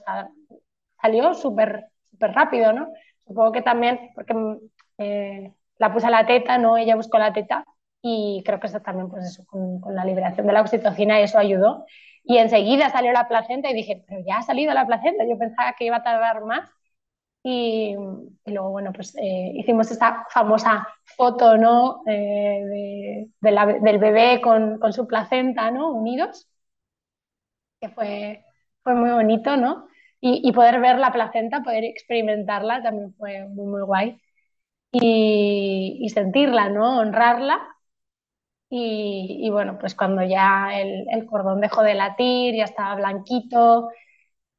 [1.02, 2.90] salió súper súper rápido, ¿no?
[3.26, 4.34] Supongo que también porque
[4.98, 6.78] eh, la puse a la teta, ¿no?
[6.78, 7.66] Ella buscó la teta
[8.02, 11.38] y creo que eso también, pues eso, con, con la liberación de la oxitocina, eso
[11.38, 11.86] ayudó.
[12.24, 15.74] Y enseguida salió la placenta y dije, pero ya ha salido la placenta, yo pensaba
[15.78, 16.70] que iba a tardar más
[17.44, 17.96] y,
[18.46, 20.88] luego, bueno, pues eh, hicimos esa famosa
[21.18, 22.04] foto, ¿no?
[22.08, 25.92] Eh, de, del bebé con, con, su placenta, ¿no?
[25.94, 26.48] Unidos,
[27.80, 28.44] que fue,
[28.84, 29.88] fue muy bonito, ¿no?
[30.22, 34.22] Y, y, poder ver la placenta, poder experimentarla también fue muy, muy guay.
[34.92, 37.00] Y, y sentirla, ¿no?
[37.00, 37.60] Honrarla.
[38.72, 43.90] Y, y, bueno, pues cuando ya el, el cordón dejó de latir, ya estaba blanquito,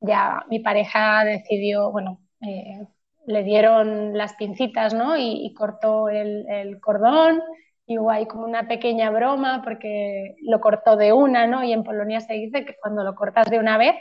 [0.01, 2.87] ya mi pareja decidió, bueno, eh,
[3.27, 5.17] le dieron las pincitas ¿no?
[5.17, 7.43] y, cortó el, cordón.
[7.87, 11.65] Y hubo ahí como una pequeña broma porque lo cortó de una, ¿no?
[11.65, 13.97] Y en Polonia se dice que cuando lo cortas de una vez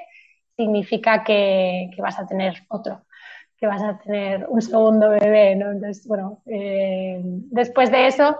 [0.55, 3.05] significa que, que vas a tener otro,
[3.57, 5.71] que vas a tener un segundo bebé, ¿no?
[5.71, 8.37] Entonces, bueno, eh, después de eso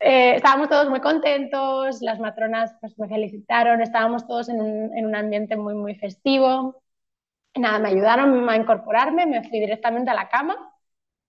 [0.00, 5.06] eh, estábamos todos muy contentos, las matronas pues, me felicitaron, estábamos todos en un, en
[5.06, 6.81] un ambiente muy, muy festivo
[7.60, 10.56] nada, me ayudaron a incorporarme, me fui directamente a la cama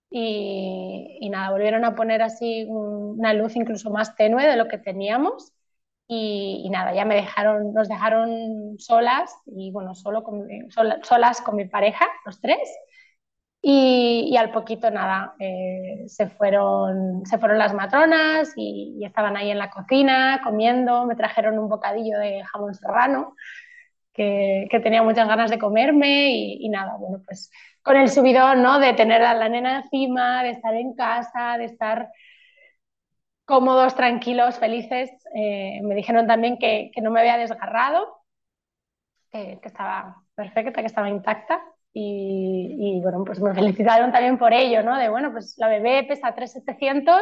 [0.09, 5.53] y, nada, volvieron a poner así una luz incluso más tenue de lo que teníamos
[6.07, 10.47] y, nada, ya me dejaron, nos dejaron solas y bueno, solo con,
[11.03, 12.59] solas con mi pareja, los tres.
[13.65, 19.57] Y, al poquito nada, eh, se, fueron, se fueron las matronas y, estaban ahí en
[19.59, 23.35] la cocina comiendo, me trajeron un bocadillo de jamón serrano
[24.13, 27.51] que, tenía muchas ganas de comerme y, nada, bueno, pues
[27.81, 28.79] con el subidón, ¿no?
[28.79, 32.09] De tener a la nena encima, de estar en casa, de estar
[33.45, 35.11] cómodos, tranquilos, felices.
[35.35, 38.23] Eh, me dijeron también que, no me había desgarrado,
[39.31, 41.61] que, estaba perfecta, que estaba intacta.
[41.93, 44.97] y, bueno, pues me felicitaron también por ello, ¿no?
[44.97, 47.21] De, bueno, pues la bebé pesa 3,700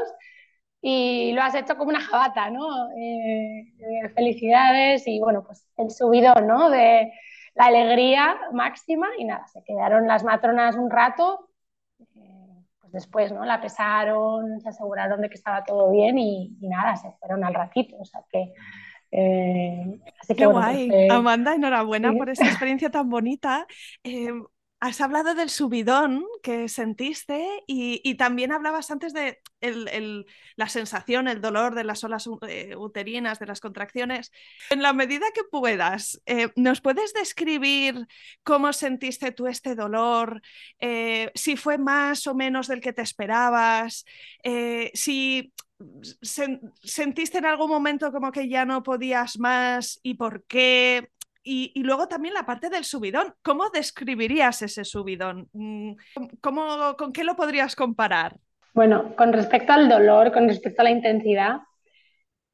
[0.81, 2.89] y lo has hecho como una jabata, ¿no?
[2.91, 6.71] Eh, eh, felicidades y bueno, pues el subido, ¿no?
[6.71, 7.11] De
[7.53, 11.49] la alegría máxima y nada, se quedaron las matronas un rato,
[11.99, 13.45] eh, pues después, ¿no?
[13.45, 17.97] La pesaron, se aseguraron de que estaba todo bien y, nada, se fueron al ratito,
[17.99, 18.53] o sea que...
[20.19, 20.89] así que, Qué guay.
[20.89, 23.67] Pues, Amanda, enhorabuena por esta experiencia tan bonita.
[24.83, 29.39] Has hablado del subidón que sentiste y, también hablabas antes de
[30.55, 34.31] la sensación, el dolor de las olas eh, uterinas, de las contracciones.
[34.71, 38.07] En la medida que puedas, eh, ¿nos puedes describir
[38.41, 40.41] cómo sentiste tú este dolor?
[40.79, 44.03] Eh, si fue más o menos del que te esperabas,
[44.95, 45.53] si
[46.81, 51.11] sentiste en algún momento como que ya no podías más y por qué.
[51.43, 53.33] Y, luego también la parte del subidón.
[53.41, 55.49] ¿Cómo describirías ese subidón?
[55.53, 55.93] Mm,
[56.39, 58.37] ¿Cómo, ¿Con qué lo podrías comparar?
[58.73, 61.57] Bueno, con respecto al dolor, con respecto a la intensidad,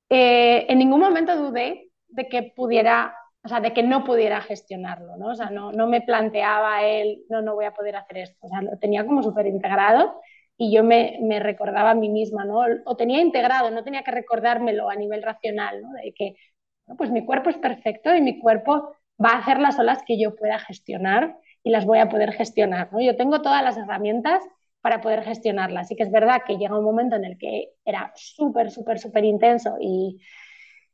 [0.09, 3.13] eh, en ningún momento dudé de que pudiera,
[3.43, 5.27] o sea, de que no pudiera gestionarlo, ¿no?
[5.27, 8.47] O sea, no, no me planteaba él, no, no voy a poder hacer esto.
[8.47, 10.21] O sea, lo tenía como súper integrado
[10.57, 12.63] y yo me, me, recordaba a mí misma, ¿no?
[12.85, 15.91] O tenía integrado, no tenía que recordármelo a nivel racional, ¿no?
[15.93, 16.35] De que
[16.95, 20.35] pues mi cuerpo es perfecto y mi cuerpo va a hacer las olas que yo
[20.35, 22.91] pueda gestionar y las voy a poder gestionar.
[22.93, 23.01] ¿no?
[23.01, 24.43] Yo tengo todas las herramientas
[24.81, 25.85] para poder gestionarlas.
[25.87, 29.25] Así que es verdad que llega un momento en el que era súper, súper, súper
[29.25, 30.21] intenso y,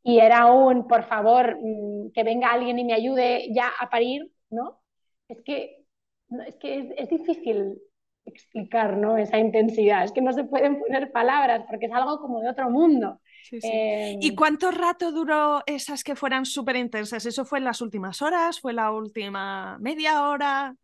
[0.04, 4.32] y, era un, por favor, mm, que venga alguien y me ayude ya a parir,
[4.50, 4.82] ¿no?
[5.28, 5.86] Es que,
[6.48, 7.78] es, que es, difícil
[8.26, 9.18] explicar ¿no?
[9.18, 12.70] esa intensidad, es que no se pueden poner palabras porque es algo como de otro
[12.70, 13.20] mundo.
[13.52, 17.26] ¿Y em, cuánto rato duró esas que fueran súper intensas?
[17.26, 18.60] ¿Eso fue en las últimas horas?
[18.60, 20.76] ¿Fue la última media hora?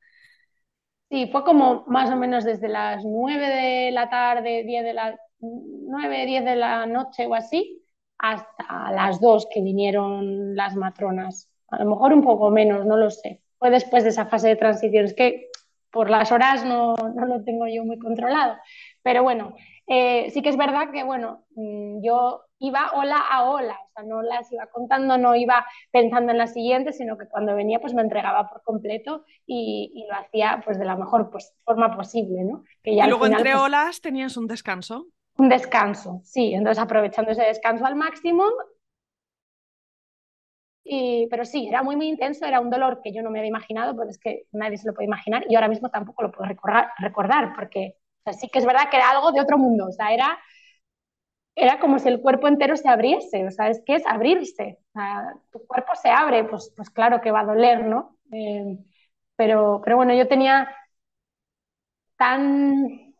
[1.09, 5.19] Sí, fue como más o menos desde las 9 de la tarde, 10 de la
[5.39, 7.81] 9, 10 de la noche o así,
[8.17, 11.49] hasta las 2 que vinieron las matronas.
[11.69, 13.41] A lo mejor un poco menos, no lo sé.
[13.57, 15.05] Fue después de esa fase de transición.
[15.05, 15.49] Es que
[15.91, 18.57] por las horas no, no lo tengo yo muy controlado.
[19.01, 19.55] Pero bueno,
[19.87, 24.03] eh, sí que es verdad que, bueno, mm, yo iba ola a ola, o sea,
[24.03, 27.93] no las iba contando, no iba pensando en la siguiente, sino que cuando venía pues
[27.93, 32.63] me entregaba por completo y, lo hacía pues de la mejor pues, forma posible, ¿no?
[32.83, 35.07] Que ya y luego entre pues olas tenías un descanso.
[35.37, 38.43] Un descanso, sí, entonces aprovechando ese descanso al máximo.
[40.83, 43.49] Y, pero sí, era muy, muy intenso, era un dolor que yo no me había
[43.49, 46.49] imaginado, porque es que nadie se lo puede imaginar y ahora mismo tampoco lo puedo
[46.49, 47.99] recordar, recordar porque
[48.29, 50.37] Así que es verdad que era algo de otro mundo, o sea, era,
[51.59, 54.79] era como si el cuerpo entero se abriese, o sea, es que es abrirse,
[55.51, 58.17] tu cuerpo se abre, pues, pues claro que va a doler, ¿no?
[58.31, 58.77] Eh,
[59.35, 60.73] pero, pero bueno, yo tenía
[62.17, 63.13] tan,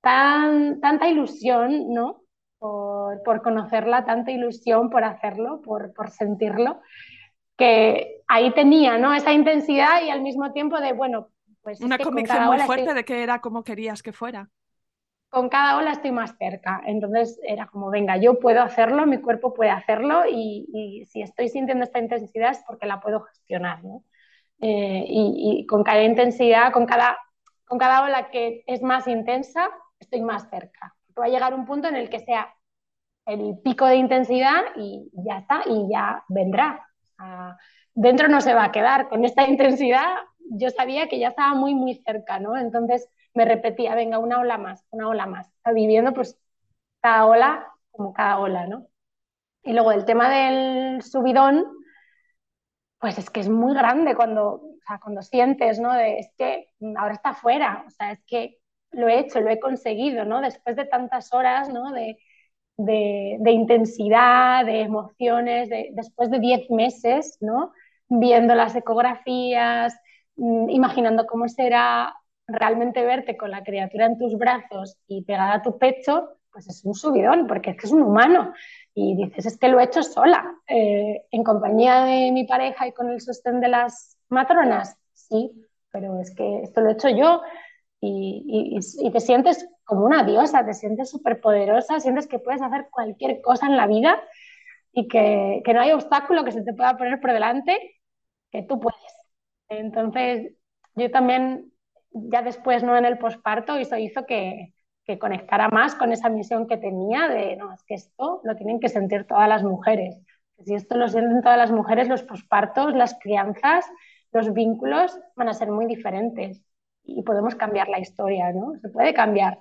[0.00, 2.22] tan, tanta ilusión, ¿no?
[2.58, 6.80] Por, por, conocerla, tanta ilusión por hacerlo, por, por sentirlo,
[7.56, 9.14] que ahí tenía, ¿no?
[9.14, 11.28] Esa intensidad y al mismo tiempo de, bueno,
[11.62, 14.48] pues Una convicción muy fuerte de que era como querías que fuera.
[15.30, 19.54] Con cada ola estoy más cerca, entonces era como, venga, yo puedo hacerlo, mi cuerpo
[19.54, 23.84] puede hacerlo y, si estoy sintiendo esta intensidad es porque la puedo gestionar.
[23.84, 24.04] ¿no?
[24.60, 27.16] Eh, y, con cada intensidad, con cada,
[27.64, 29.70] con cada ola que es más intensa,
[30.00, 30.96] estoy más cerca.
[31.18, 32.52] Va a llegar un punto en el que sea
[33.26, 36.86] el pico de intensidad y ya está, y ya vendrá.
[37.94, 39.08] dentro no se va a quedar.
[39.08, 40.16] Con esta intensidad
[40.50, 42.56] yo sabía que ya estaba muy, muy cerca, ¿no?
[42.56, 45.48] Entonces me repetía, venga, una ola más, una ola más.
[45.48, 46.38] Está viviendo pues
[47.02, 48.86] cada ola como cada ola, ¿no?
[49.64, 51.66] Y luego el tema del subidón,
[52.98, 55.92] pues es que es muy grande cuando, o sea, cuando sientes, ¿no?
[55.94, 56.66] De, es que
[56.96, 58.58] ahora está fuera, o sea, es que
[58.92, 60.40] lo he hecho, lo he conseguido, ¿no?
[60.40, 61.92] Después de tantas horas, ¿no?
[61.92, 62.18] De,
[62.76, 67.72] de, de intensidad, de emociones, de, después de 10 meses, ¿no?
[68.08, 69.94] Viendo las ecografías,
[70.36, 72.14] Mm, imaginando cómo será
[72.52, 76.84] realmente verte con la criatura en tus brazos y pegada a tu pecho, pues es
[76.84, 78.52] un subidón, porque es que es un humano.
[78.94, 82.92] Y dices, es que lo he hecho sola, eh, en compañía de mi pareja y
[82.92, 84.96] con el sostén de las matronas.
[85.12, 85.52] Sí,
[85.90, 87.42] pero es que esto lo he hecho yo.
[88.00, 88.78] Y,
[89.12, 93.66] te sientes como una diosa, te sientes súper poderosa, sientes que puedes hacer cualquier cosa
[93.66, 94.20] en la vida
[94.92, 98.00] y que, que no hay obstáculo que se te pueda poner por delante
[98.50, 99.00] que tú puedes.
[99.68, 100.52] Entonces,
[100.94, 101.69] yo también,
[102.12, 102.96] ya después, ¿no?
[102.96, 107.56] En el posparto, eso hizo que, que conectara más con esa misión que tenía de,
[107.56, 110.16] no, es que esto lo tienen que sentir todas las mujeres.
[110.64, 113.86] Si esto lo sienten todas las mujeres, los pospartos, las crianzas,
[114.32, 116.62] los vínculos van a ser muy diferentes
[117.04, 118.74] y podemos cambiar la historia, ¿no?
[118.80, 119.58] Se puede cambiar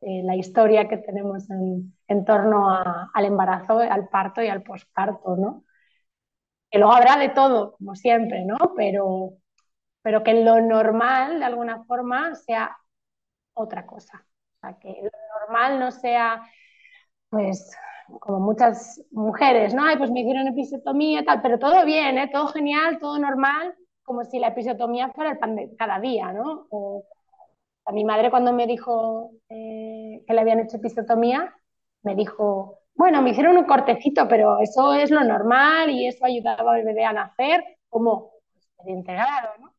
[0.00, 5.36] eh, la historia que tenemos en, en torno al embarazo, al parto y al posparto,
[5.36, 5.64] ¿no?
[6.70, 8.56] Que luego habrá de todo, como siempre, ¿no?
[8.76, 9.34] Pero,
[10.04, 12.76] pero que lo normal, de alguna forma, sea
[13.54, 14.26] otra cosa.
[14.56, 16.42] O sea, que lo normal no sea,
[17.30, 17.74] pues,
[18.20, 19.82] como muchas mujeres, ¿no?
[19.86, 22.28] Ay, pues me hicieron episiotomía y tal, pero todo bien, ¿eh?
[22.30, 26.66] Todo genial, todo normal, como si la episiotomía fuera el pan de cada día, ¿no?
[26.70, 27.04] O,
[27.86, 31.54] a mi madre cuando me dijo eh, que le habían hecho episiotomía,
[32.02, 36.74] me dijo, bueno, me hicieron un cortecito, pero eso es lo normal y eso ayudaba
[36.74, 38.32] al bebé a nacer, como
[38.76, 39.73] pues, integrado, ¿no?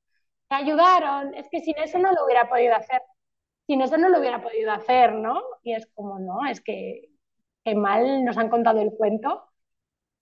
[0.49, 3.01] Me ayudaron, es que sin eso no lo hubiera podido hacer,
[3.67, 5.41] sin eso no lo hubiera podido hacer, ¿no?
[5.63, 7.09] Y es como, no, es que,
[7.63, 9.43] que mal nos han contado el cuento,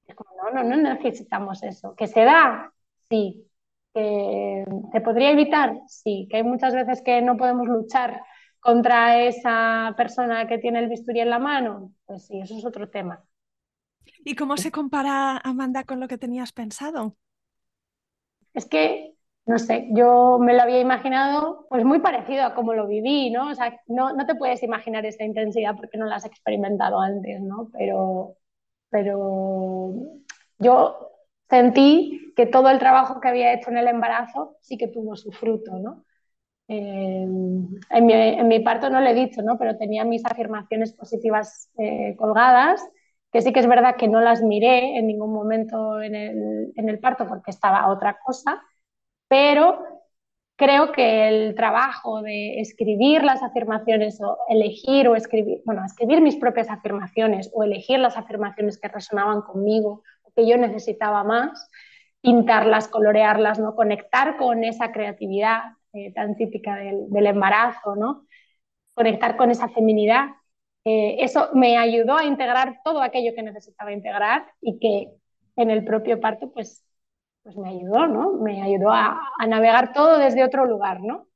[0.08, 2.74] es como, no, no, no necesitamos eso, que se da,
[3.10, 3.50] sí,
[3.94, 5.82] que ¿Se podría evitar?
[5.88, 8.22] Sí, que hay muchas veces que no podemos luchar
[8.60, 11.94] contra esa persona que tiene el bisturí en la mano.
[12.06, 13.24] Pues sí, eso es otro tema.
[14.26, 17.16] ¿Y cómo se compara Amanda con lo que tenías pensado?
[18.54, 19.13] Es que,
[19.46, 23.50] no sé, yo me lo había imaginado pues muy parecido a cómo lo viví, ¿no?
[23.50, 27.42] O sea, no, no te puedes imaginar esa intensidad porque no la has experimentado antes,
[27.42, 27.70] ¿no?
[27.74, 28.38] Pero,
[28.90, 29.94] pero
[30.60, 31.12] yo
[31.50, 35.32] sentí que todo el trabajo que había hecho en el embarazo sí que tuvo su
[35.32, 36.06] fruto, ¿no?
[36.70, 37.28] Eh,
[37.90, 39.58] en, mi, parto no lo he dicho, ¿no?
[39.58, 42.82] Pero tenía mis afirmaciones positivas eh, colgadas,
[43.32, 46.90] que sí que es verdad que no las miré en ningún momento en el, en
[46.90, 48.62] el parto porque estaba otra cosa,
[49.34, 49.80] pero
[50.56, 56.36] creo que el trabajo de escribir las afirmaciones o elegir o escribir, bueno, escribir mis
[56.36, 60.04] propias afirmaciones o elegir las afirmaciones que resonaban conmigo
[60.36, 61.68] que yo necesitaba más,
[62.22, 63.74] pintarlas, colorearlas, ¿no?
[63.74, 65.64] conectar con esa creatividad
[65.94, 68.28] eh, tan típica del, embarazo, ¿no?
[68.94, 70.28] conectar con esa feminidad.
[70.86, 75.10] Eh, eso me ayudó a integrar todo aquello que necesitaba integrar y que
[75.56, 76.86] en el propio parto pues,
[77.44, 78.34] pues me ayudó, ¿no?
[78.34, 81.28] Me ayudó a, a navegar todo desde otro lugar, ¿no?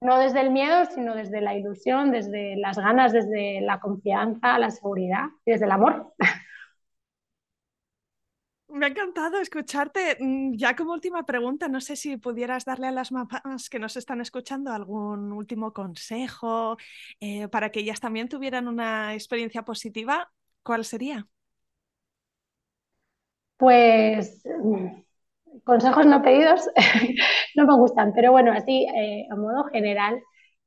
[0.00, 4.70] No desde el miedo, sino desde la ilusión, desde las ganas, desde la confianza, la
[4.70, 6.14] seguridad y desde el amor.
[8.68, 10.16] Me ha encantado escucharte.
[10.20, 13.96] Mm, ya como última pregunta, no sé si pudieras darle a las mamás que nos
[13.96, 16.76] están escuchando algún último consejo
[17.20, 20.32] eh, para que ellas también tuvieran una experiencia positiva.
[20.62, 21.28] ¿Cuál sería?
[23.56, 25.03] Pues mm,
[25.62, 26.68] consejos no pedidos
[27.54, 30.20] no me gustan, pero bueno, así eh, a modo general,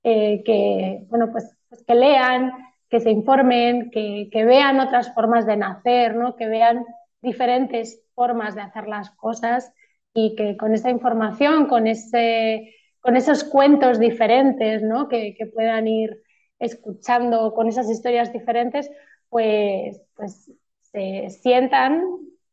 [0.04, 2.52] eh, que bueno, pues, pues, que lean,
[2.90, 6.36] que se informen, que, que vean otras formas de nacer, ¿no?
[6.36, 6.86] que vean
[7.22, 9.74] diferentes formas de hacer las cosas
[10.14, 15.10] y que con esa información, con, ese, con esos cuentos diferentes ¿no?
[15.10, 16.22] que, que, puedan ir
[16.60, 18.90] escuchando, con esas historias diferentes,
[19.30, 22.02] pues, pues se sientan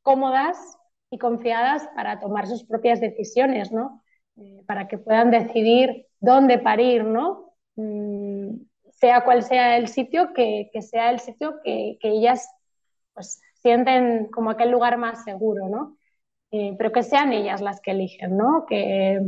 [0.03, 0.59] cómodas
[1.14, 4.02] y confiadas para tomar sus propias decisiones, ¿no?
[4.36, 7.54] Eh, para que puedan decidir dónde parir, ¿no?
[7.76, 8.56] Mm,
[8.90, 12.48] sea cual sea el sitio, que, que sea el sitio que, que ellas
[13.12, 15.96] pues, sienten como aquel lugar más seguro, ¿no?
[16.50, 18.66] Eh, pero que sean ellas las que eligen, ¿no?
[18.66, 19.20] Que,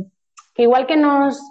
[0.55, 1.41] que, igual que nos,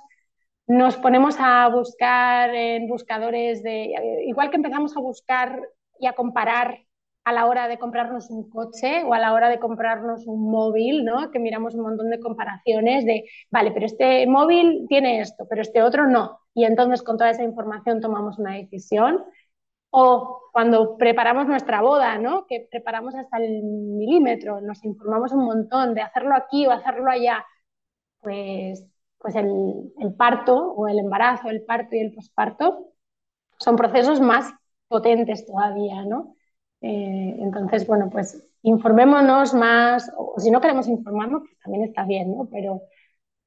[0.66, 3.94] nos ponemos a buscar en buscadores de...
[4.26, 5.62] Igual que empezamos a buscar
[5.98, 6.85] y a comparar
[7.26, 11.04] a la hora de comprarnos un coche o a la hora de comprarnos un móvil,
[11.04, 11.32] ¿no?
[11.32, 15.82] Que miramos un montón de comparaciones de, vale, pero este móvil tiene esto, pero este
[15.82, 16.38] otro no.
[16.54, 19.24] Y entonces con toda esa información tomamos una decisión.
[19.90, 22.46] O cuando preparamos nuestra boda, ¿no?
[22.46, 27.44] que preparamos hasta el milímetro, nos informamos un montón de hacerlo aquí o hacerlo allá,
[28.20, 28.86] pues,
[29.18, 32.92] pues el, el parto o el embarazo, el parto y el posparto
[33.58, 34.52] son procesos más
[34.88, 36.35] potentes todavía, ¿no?
[36.80, 42.36] Eh, entonces, bueno, pues informémonos más, o si no queremos informarnos, pues también está bien,
[42.36, 42.48] ¿no?
[42.50, 42.82] Pero,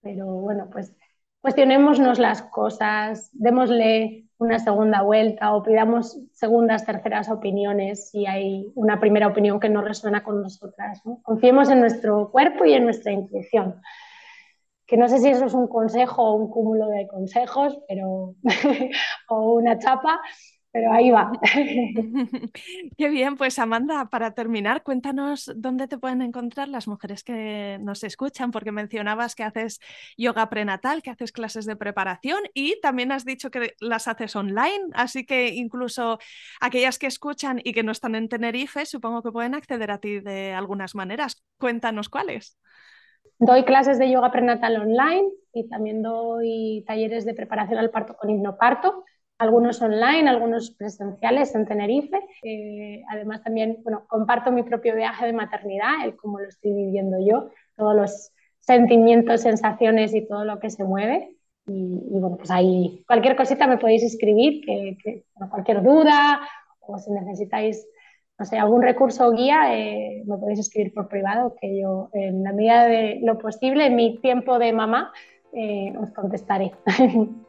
[0.01, 0.95] pero bueno, pues
[1.41, 8.99] cuestionémonos las cosas, démosle una segunda vuelta o pidamos segundas, terceras opiniones si hay una
[8.99, 11.01] primera opinión que no resuena con nosotras.
[11.23, 13.81] Confiemos en nuestro cuerpo y en nuestra intuición.
[14.85, 18.35] Que no sé si eso es un consejo o un cúmulo de consejos, pero
[19.29, 20.19] o una chapa,
[20.79, 21.31] pero ahí va.
[22.97, 28.05] Qué bien, pues Amanda, para terminar, cuéntanos dónde te pueden encontrar las mujeres que nos
[28.05, 29.81] escuchan, porque mencionabas que haces
[30.17, 34.87] yoga prenatal, que haces clases de preparación y también has dicho que las haces online,
[34.93, 36.17] así que incluso
[36.61, 40.21] aquellas que escuchan y que no están en Tenerife, supongo que pueden acceder a ti
[40.21, 41.43] de algunas maneras.
[41.57, 42.57] Cuéntanos cuáles.
[43.37, 48.29] Doy clases de yoga prenatal online y también doy talleres de preparación al parto con
[48.29, 49.03] hipnoparto,
[49.39, 52.19] algunos online, algunos presenciales en Tenerife.
[52.43, 57.17] Eh, además también bueno, comparto mi propio viaje de maternidad, el cómo lo estoy viviendo
[57.19, 61.35] yo, todos los sentimientos, sensaciones y todo lo que se mueve.
[61.67, 66.41] Y, bueno, pues ahí cualquier cosita me podéis escribir, que, cualquier duda
[66.81, 67.87] o si necesitáis
[68.37, 72.41] no sé, algún recurso o guía, eh, me podéis escribir por privado, que yo, en
[72.41, 75.11] la medida de lo posible, en mi tiempo de mamá,
[75.51, 76.71] eh, os contestaré.